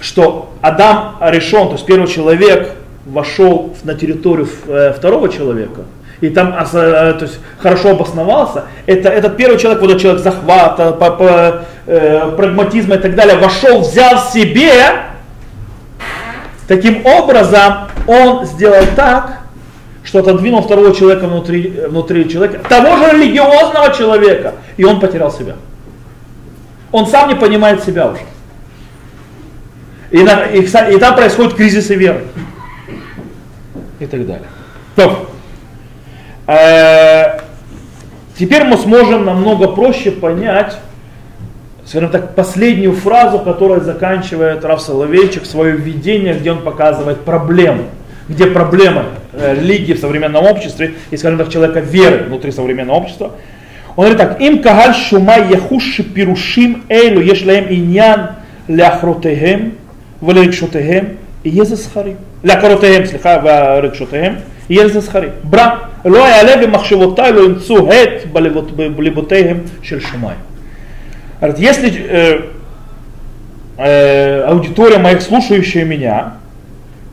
[0.00, 2.72] что Адам решен, то есть первый человек
[3.06, 5.82] вошел на территорию э, второго человека,
[6.20, 11.10] и там то есть, хорошо обосновался, это этот первый человек, вот этот человек захвата, по,
[11.10, 14.72] по, э, прагматизма и так далее, вошел, взял себе,
[16.66, 19.38] таким образом он сделал так,
[20.02, 25.56] что отодвинул второго человека внутри, внутри человека, того же религиозного человека, и он потерял себя.
[26.90, 28.22] Он сам не понимает себя уже.
[30.10, 32.24] И, на, и, и там происходит кризис веры.
[33.98, 34.48] И так далее.
[34.96, 35.27] То, э,
[36.48, 37.40] Э,
[38.38, 40.78] теперь мы сможем намного проще понять,
[41.84, 47.84] скажем так, последнюю фразу, которая заканчивает Рав Соловейчик свое введение, где он показывает проблему.
[48.30, 53.32] Где проблема э, религии в современном обществе и, скажем так, человека веры внутри современного общества.
[53.96, 58.30] Он говорит так, им кагаль шума яхуши пирушим элю, если им иньян
[58.68, 59.74] ляхротегем
[60.20, 62.16] валерикшотегем и езесхари.
[62.42, 64.38] Лякаротегем, слегка, валерикшотегем
[64.68, 65.32] и езесхари.
[65.42, 68.25] Брат, לא יעלה במחשבותיי, לא ימצאו הט
[68.95, 70.37] בליבותיהם של שמיים.
[71.57, 72.41] Если э,
[73.77, 76.35] э, аудитория моих слушающие меня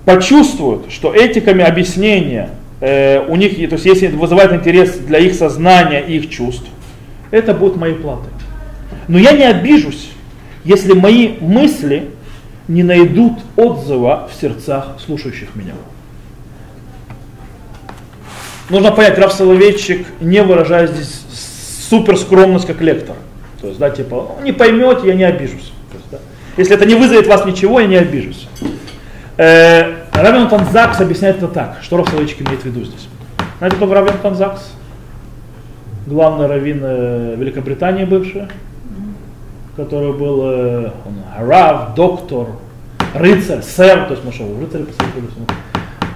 [0.05, 6.01] почувствуют, что этиками объяснения э, у них, то есть если вызывает интерес для их сознания
[6.01, 6.67] и их чувств,
[7.33, 8.31] это будет моей платой.
[9.09, 10.11] Но я не обижусь,
[10.65, 12.11] если мои мысли
[12.69, 15.73] не найдут отзыва в сердцах слушающих меня.
[18.70, 21.22] Нужно понять, Раф Соловейчик не выражает здесь
[21.90, 23.16] супер скромность как лектор.
[23.62, 25.72] То есть, да, типа, «Ну, не поймете, я не обижусь.
[25.94, 26.18] есть, да,
[26.58, 28.48] если это не вызовет вас ничего, я не обижусь.
[29.38, 31.78] Э, Равен Танзакс объясняет это так.
[31.82, 33.08] Что Раф Соловейчик имеет в виду здесь?
[33.60, 34.72] Знаете, кто Равен Танзакс?
[36.08, 38.44] Главный раввин э, Великобритании бывший
[39.76, 42.48] который был э, он, рав, доктор,
[43.14, 45.28] рыцарь, сэр, то есть мы что, рыцарь посмотрели.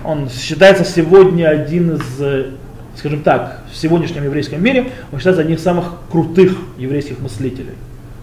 [0.03, 2.53] Он считается сегодня один из,
[2.95, 7.73] скажем так, в сегодняшнем еврейском мире, он считается одним из самых крутых еврейских мыслителей,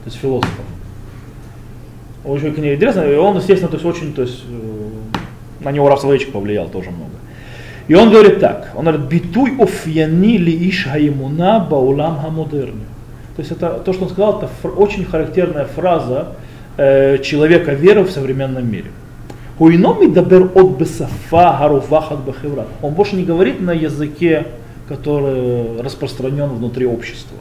[0.05, 0.65] то есть философов.
[2.25, 6.01] Очень книга интересная, и он, естественно, то есть очень, то есть, э, на него Раф
[6.01, 7.13] Соловейчик повлиял тоже много.
[7.89, 12.85] И он говорит так, он говорит, битуй офьяни ли иш хаимуна баулам хамодерни.
[13.37, 16.29] То есть это то, что он сказал, это очень характерная фраза
[16.77, 18.91] э, человека веры в современном мире.
[22.83, 24.47] Он больше не говорит на языке,
[24.89, 27.39] который распространен внутри общества.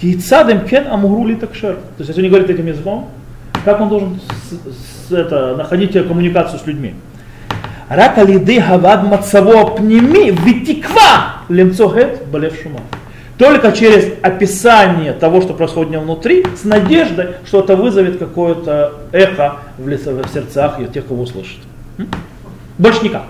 [0.00, 1.74] Кейцадем кен амурули такшер.
[1.74, 3.08] То есть, если он не говорит этим языком,
[3.64, 6.94] как он должен с, с, это, находить коммуникацию с людьми?
[7.88, 12.80] Рака лиды хавад мацаво пними витиква лемцогет балев шума
[13.38, 19.84] только через описание того, что происходит внутри, с надеждой, что это вызовет какое-то эхо в,
[19.86, 21.60] в сердцах тех, кого услышит.
[22.78, 23.24] Больше никак.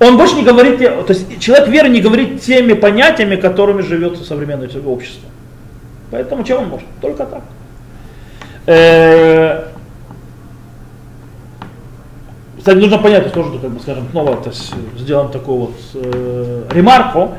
[0.00, 4.68] Он больше не говорит, то есть человек веры не говорит теми понятиями, которыми живет современное
[4.84, 5.28] общество.
[6.10, 6.86] Поэтому чем он может?
[7.00, 7.42] Только так.
[8.66, 9.64] Э,
[12.58, 17.34] кстати, нужно понять, тоже, как бы, скажем, снова то есть, сделаем такую вот э, ремарку.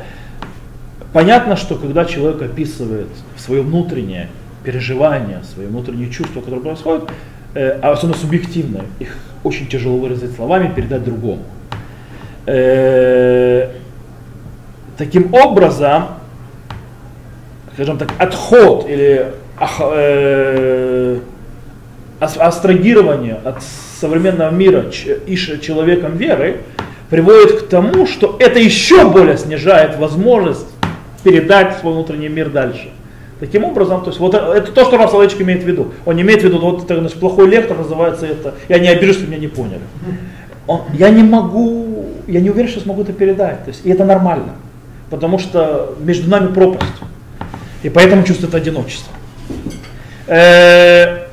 [1.16, 3.08] Понятно, что когда человек описывает
[3.38, 4.28] свое внутреннее
[4.66, 7.10] переживание, свои внутренние чувства, которые происходят,
[7.54, 11.44] э, а особенно субъективно, их очень тяжело выразить словами, передать другому.
[12.46, 13.70] Э,
[14.98, 16.08] таким образом,
[17.76, 19.32] скажем так, отход или
[19.80, 21.20] э,
[22.18, 23.64] астрагирование от
[24.02, 24.84] современного мира
[25.26, 26.58] и человеком веры
[27.10, 30.75] приводит к тому, что это еще более снижает возможность
[31.26, 32.90] передать свой внутренний мир дальше.
[33.40, 35.92] Таким образом, то есть вот это то, что Раф имеет в виду.
[36.06, 39.28] Он имеет в виду, вот это значит, плохой лектор называется это, я не обижусь, что
[39.28, 39.82] меня не поняли.
[40.68, 43.66] Он, я не могу, я не уверен, что смогу это передать.
[43.66, 44.54] То есть, и это нормально,
[45.10, 46.94] потому что между нами пропасть.
[47.82, 49.12] И поэтому чувствует одиночество.
[50.28, 51.26] Э,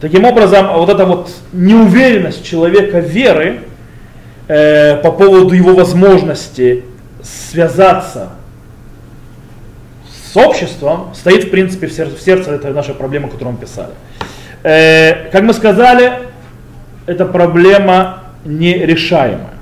[0.00, 3.60] таким образом, вот эта вот неуверенность человека веры
[4.48, 6.84] э, по поводу его возможности
[7.24, 8.30] связаться
[10.32, 13.92] с обществом, стоит в принципе в сердце, в сердце этой нашей проблемы, которую мы писали.
[14.62, 16.12] Э, как мы сказали,
[17.06, 19.54] эта проблема нерешаемая.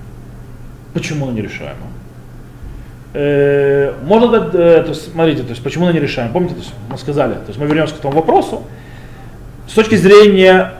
[0.92, 1.92] Почему она нерешаема?
[3.14, 6.32] Э, можно дать, э, то есть, смотрите, то есть, почему она нерешаема?
[6.32, 8.62] Помните, то есть, мы сказали, то есть мы вернемся к этому вопросу.
[9.68, 10.72] С точки зрения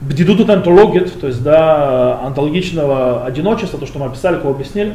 [0.00, 4.94] бдидудут антологит, то есть да, антологичного одиночества, то, что мы описали, кого объяснили,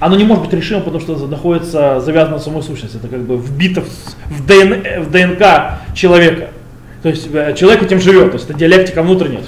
[0.00, 2.96] оно не может быть решимым, потому что находится завязано на самой сущности.
[2.96, 6.48] Это как бы вбито в, ДН, в ДНК человека.
[7.02, 9.42] То есть э, человек этим живет, то есть это диалектика внутренняя.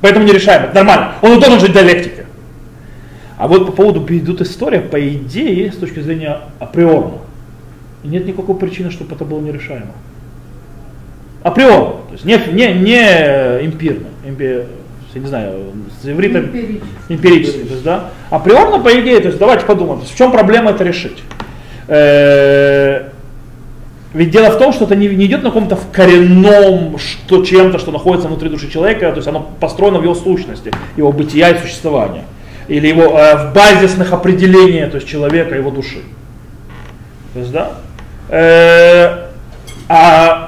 [0.00, 1.12] Поэтому не решаем, это нормально.
[1.22, 2.24] Он и должен жить диалектикой.
[3.38, 7.18] А вот по поводу идут история, по идее, с точки зрения априорно,
[8.02, 9.92] нет никакой причины, чтобы это было нерешаемо.
[11.42, 12.98] Априорно, то есть не, не, не
[13.64, 14.64] эмпирно, эмпи,
[15.14, 16.50] я не знаю, с ивритом
[17.08, 17.64] Эмпирически.
[17.64, 18.10] то есть, да.
[18.30, 21.18] Априорно, по идее, то есть давайте подумаем, в чем проблема это решить.
[21.88, 23.08] Э,
[24.14, 27.78] Ведь дело в том, что это не, не идет на каком-то в коренном что, чем-то,
[27.78, 31.58] что находится внутри души человека, то есть оно построено в его сущности, его бытия и
[31.58, 32.24] существования.
[32.68, 36.02] Или его э, в базисных определениях, то есть человека, его души.
[37.34, 37.72] То есть, да.
[38.28, 39.26] Э,
[39.88, 40.39] а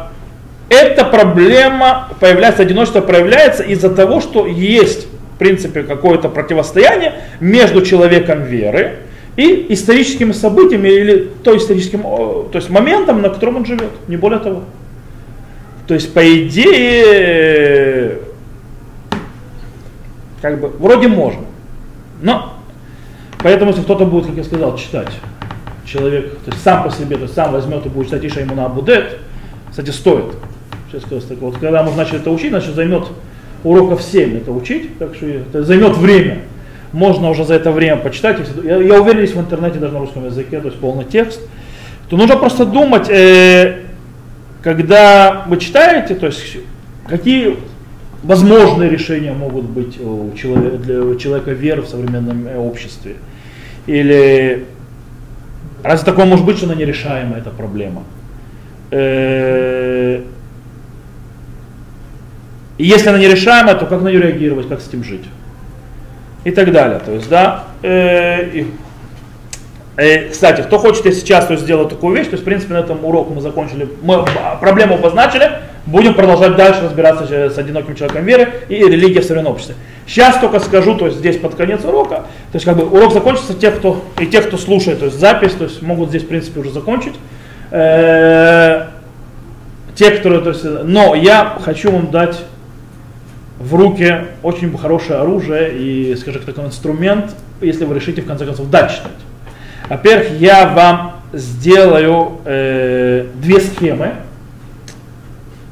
[1.12, 9.00] проблема появляется, одиночество проявляется из-за того, что есть, в принципе, какое-то противостояние между человеком веры
[9.36, 14.40] и историческими событиями или то историческим, то есть моментом, на котором он живет, не более
[14.40, 14.62] того.
[15.86, 18.20] То есть, по идее,
[20.40, 21.44] как бы, вроде можно.
[22.22, 22.54] Но,
[23.42, 25.10] поэтому, если кто-то будет, как я сказал, читать,
[25.84, 28.54] человек, то есть сам по себе, то есть сам возьмет и будет читать Иша ему
[28.54, 29.18] на Абудет,
[29.68, 30.32] кстати, стоит.
[30.92, 33.04] Сейчас скажу, так вот, когда мы начали это учить, значит, займет
[33.64, 36.42] уроков 7 это учить, так что это займет время.
[36.92, 38.38] Можно уже за это время почитать.
[38.40, 41.40] Если, я, я уверен, есть в интернете даже на русском языке, то есть полный текст.
[42.10, 43.84] То нужно просто думать, э,
[44.60, 46.58] когда вы читаете, то есть
[47.08, 47.56] какие
[48.22, 53.14] возможные решения могут быть у человека, для человека веры в современном э, обществе.
[53.86, 54.66] Или
[55.82, 58.02] разве такое может быть, что она нерешаемая, эта проблема?
[58.90, 60.20] Э,
[62.82, 65.22] и если она нерешаемая, то как на нее реагировать, как с этим жить?
[66.42, 66.98] И так далее.
[66.98, 68.64] То есть, да, э,
[69.96, 72.74] э, кстати, кто хочет, я сейчас то есть, сделать такую вещь, то есть, в принципе,
[72.74, 74.24] на этом уроке мы закончили, мы
[74.60, 75.48] проблему обозначили,
[75.86, 79.76] будем продолжать дальше разбираться с одиноким человеком веры и религией в современном обществе.
[80.08, 83.54] Сейчас только скажу, то есть здесь под конец урока, то есть как бы урок закончится,
[83.54, 86.58] те, кто, и те, кто слушает, то есть запись, то есть могут здесь, в принципе,
[86.58, 87.14] уже закончить.
[87.70, 88.86] Э,
[89.94, 92.40] те, которые, то есть, но я хочу вам дать
[93.62, 98.68] в руки очень хорошее оружие и, скажем, такой инструмент, если вы решите в конце концов
[98.70, 99.12] дать читать.
[99.88, 104.14] Во-первых, я вам сделаю э, две схемы.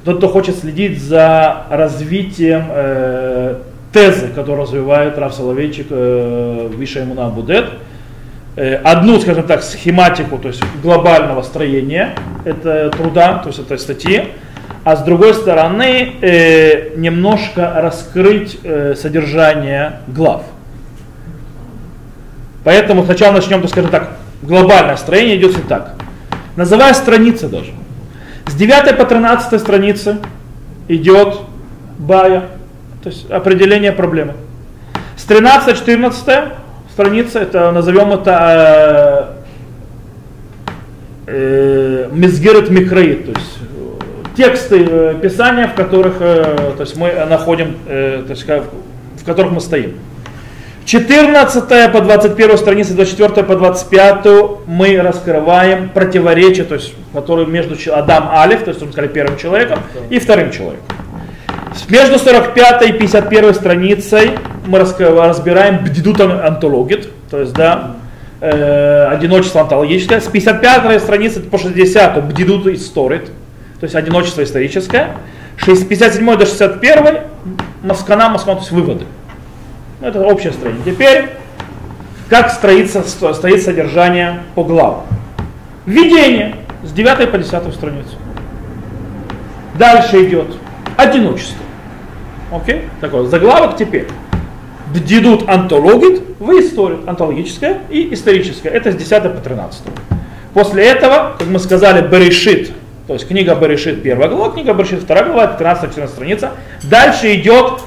[0.04, 3.56] Тот, кто хочет следить за развитием э,
[3.92, 7.66] тезы, которую развивает Раф Соловейчик э, Виша Имуна Будет,
[8.56, 12.14] э, одну, скажем так, схематику, то есть глобального строения
[12.44, 14.28] это труда, то есть этой статьи,
[14.84, 20.42] а с другой стороны э, немножко раскрыть э, содержание глав.
[22.64, 24.10] Поэтому сначала начнем, так скажем так,
[24.42, 25.94] глобальное строение идет и так.
[26.56, 27.72] Называя страницы даже.
[28.46, 30.18] С 9 по 13 страницы
[30.88, 31.40] идет
[31.98, 32.48] бая,
[33.02, 34.34] то есть определение проблемы.
[35.16, 36.52] С 13-14
[36.92, 39.36] страница, это назовем это
[41.26, 43.59] э, э, мизгерет микроид, то есть
[44.40, 49.52] тексты э, Писания, в которых э, то есть мы находим, э, то есть, в которых
[49.52, 49.98] мы стоим.
[50.86, 54.26] 14 по 21 страница, 24 по 25
[54.66, 59.80] мы раскрываем противоречия, то есть, которые между Адам Алиф, то есть, мы сказали, первым человеком,
[60.08, 60.86] и вторым человеком.
[61.90, 64.30] Между 45 и 51 страницей
[64.66, 67.96] мы разбираем бдидут антологит, то есть, да,
[68.40, 70.20] э, одиночество антологическое.
[70.20, 73.30] С 55 страницы по 60 бдидут историт,
[73.80, 75.16] то есть одиночество историческое.
[75.58, 77.18] С 57 до 61
[77.82, 79.06] Маскана, Маскана, то есть выводы.
[80.00, 80.82] Ну, это общее строение.
[80.84, 81.30] Теперь,
[82.28, 85.04] как строится, стоит содержание по главам.
[85.86, 88.16] Введение с 9 по 10 страницу.
[89.78, 90.56] Дальше идет
[90.96, 91.64] одиночество.
[92.52, 92.88] Окей?
[93.00, 94.08] Такой заглавок теперь.
[94.94, 97.00] Бдидут антологит в историю.
[97.06, 98.68] Антологическое и историческое.
[98.68, 99.82] Это с 10 по 13.
[100.52, 102.72] После этого, как мы сказали, Берешит,
[103.10, 106.52] то есть книга Берешит первая глава, книга Берешит вторая глава, 13-14 страница.
[106.84, 107.80] Дальше идет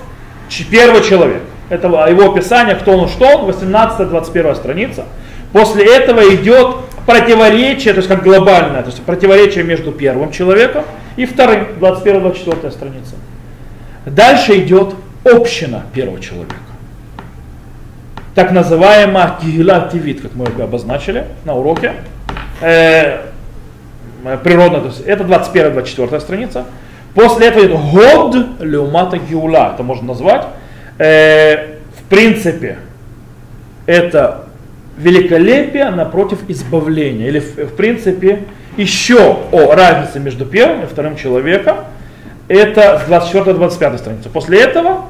[0.70, 1.42] первый человек.
[1.70, 5.06] Это его описание, кто он, что он, 18-21 страница.
[5.54, 6.76] После этого идет
[7.06, 10.84] противоречие, то есть как глобальное, то есть противоречие между первым человеком
[11.16, 13.16] и вторым, 21-24 страница.
[14.06, 14.94] Дальше идет
[15.24, 16.56] община первого человека.
[18.36, 21.94] Так называемая кигила тивит, как мы обозначили на уроке.
[22.60, 23.33] Э,
[24.44, 26.66] природная, то есть это 21-24 страница.
[27.14, 30.46] После этого идет год леумата гиула, это можно назвать.
[30.98, 32.80] Э, в принципе,
[33.86, 34.46] это
[34.98, 37.28] великолепие напротив избавления.
[37.28, 38.46] Или в, в принципе
[38.78, 41.78] еще о разнице между первым и вторым человеком.
[42.48, 44.30] Это с 24-25 страницы.
[44.30, 45.06] После этого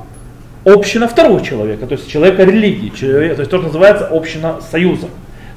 [0.66, 5.08] община второго человека, то есть человека религии, человека, то есть то, что называется община союза.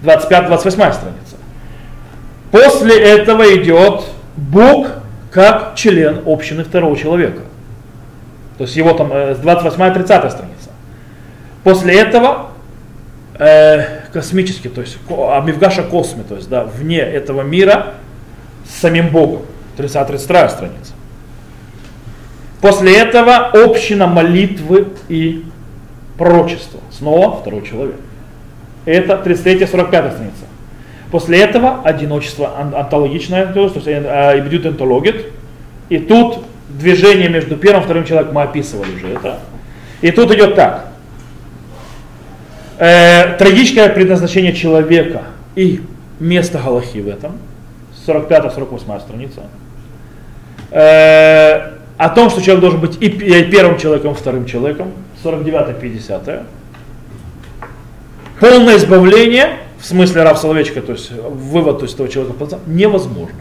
[0.02, 1.25] 25-28 страница.
[2.56, 4.04] После этого идет
[4.34, 4.88] Бог
[5.30, 7.42] как член общины второго человека.
[8.56, 10.70] То есть его там э, с 28-30 страница.
[11.64, 12.52] После этого
[13.38, 17.94] э, космический, то есть Амивгаша Косме, то есть да, вне этого мира
[18.66, 19.42] с самим Богом.
[19.76, 20.94] 30-32 страница.
[22.62, 25.44] После этого община молитвы и
[26.16, 26.80] пророчества.
[26.90, 27.96] Снова второй человек.
[28.86, 30.45] Это 33-45 страница.
[31.10, 35.32] После этого одиночество антологичное, то есть э, идет.
[35.88, 36.38] И тут
[36.68, 39.38] движение между первым и вторым человеком мы описывали уже это.
[40.00, 40.86] И тут идет так.
[42.78, 45.22] Э, трагическое предназначение человека
[45.54, 45.80] и
[46.18, 47.38] место Галахи в этом.
[48.06, 49.42] 45-48 страница.
[50.70, 54.92] Э, о том, что человек должен быть и первым человеком, и вторым человеком.
[55.24, 56.42] 49-50.
[58.38, 63.36] Полное избавление, в смысле Рав Соловечка, то есть вывод то есть, этого человека невозможно.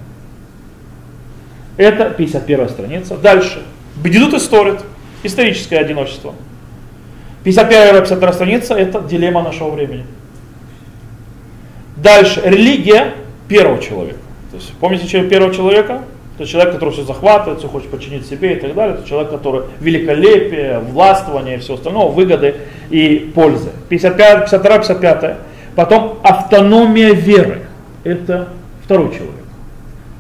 [1.78, 3.18] Это 51 страница.
[3.18, 3.64] Дальше.
[3.98, 4.80] Бедидут историт.
[5.24, 6.34] Историческое одиночество.
[7.44, 10.06] 51-52 страница– это дилемма нашего времени.
[11.98, 12.42] Дальше.
[12.44, 13.14] Религия
[13.48, 14.20] первого человека.
[14.52, 16.02] То есть, помните человек первого человека?
[16.38, 18.98] Это человек, который все захватывает, все хочет подчинить себе и так далее.
[18.98, 22.56] Это человек, который великолепие, властвование и все остальное, выгоды
[22.90, 23.70] и пользы.
[23.90, 25.38] 55, 52, 55.
[25.76, 27.62] Потом автономия веры.
[28.04, 28.50] Это
[28.84, 29.36] второй человек.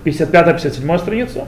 [0.03, 1.45] 55-57 страница.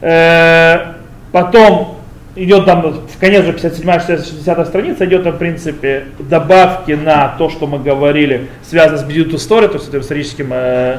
[0.00, 0.94] Э,
[1.32, 1.98] потом
[2.36, 7.78] идет там в конец же 57-60 страница, идет в принципе добавки на то, что мы
[7.78, 10.98] говорили, связано с Бедют Story, то есть этим историческим э,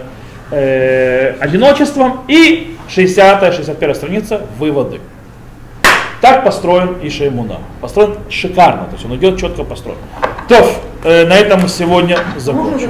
[0.52, 2.22] э, одиночеством.
[2.28, 5.00] И 60-61 страница выводы.
[6.22, 7.58] Так построен Ишаймуна.
[7.80, 10.00] Построен шикарно, то есть он идет четко построен.
[10.50, 10.68] То,
[11.04, 12.90] э, на этом мы сегодня закончим.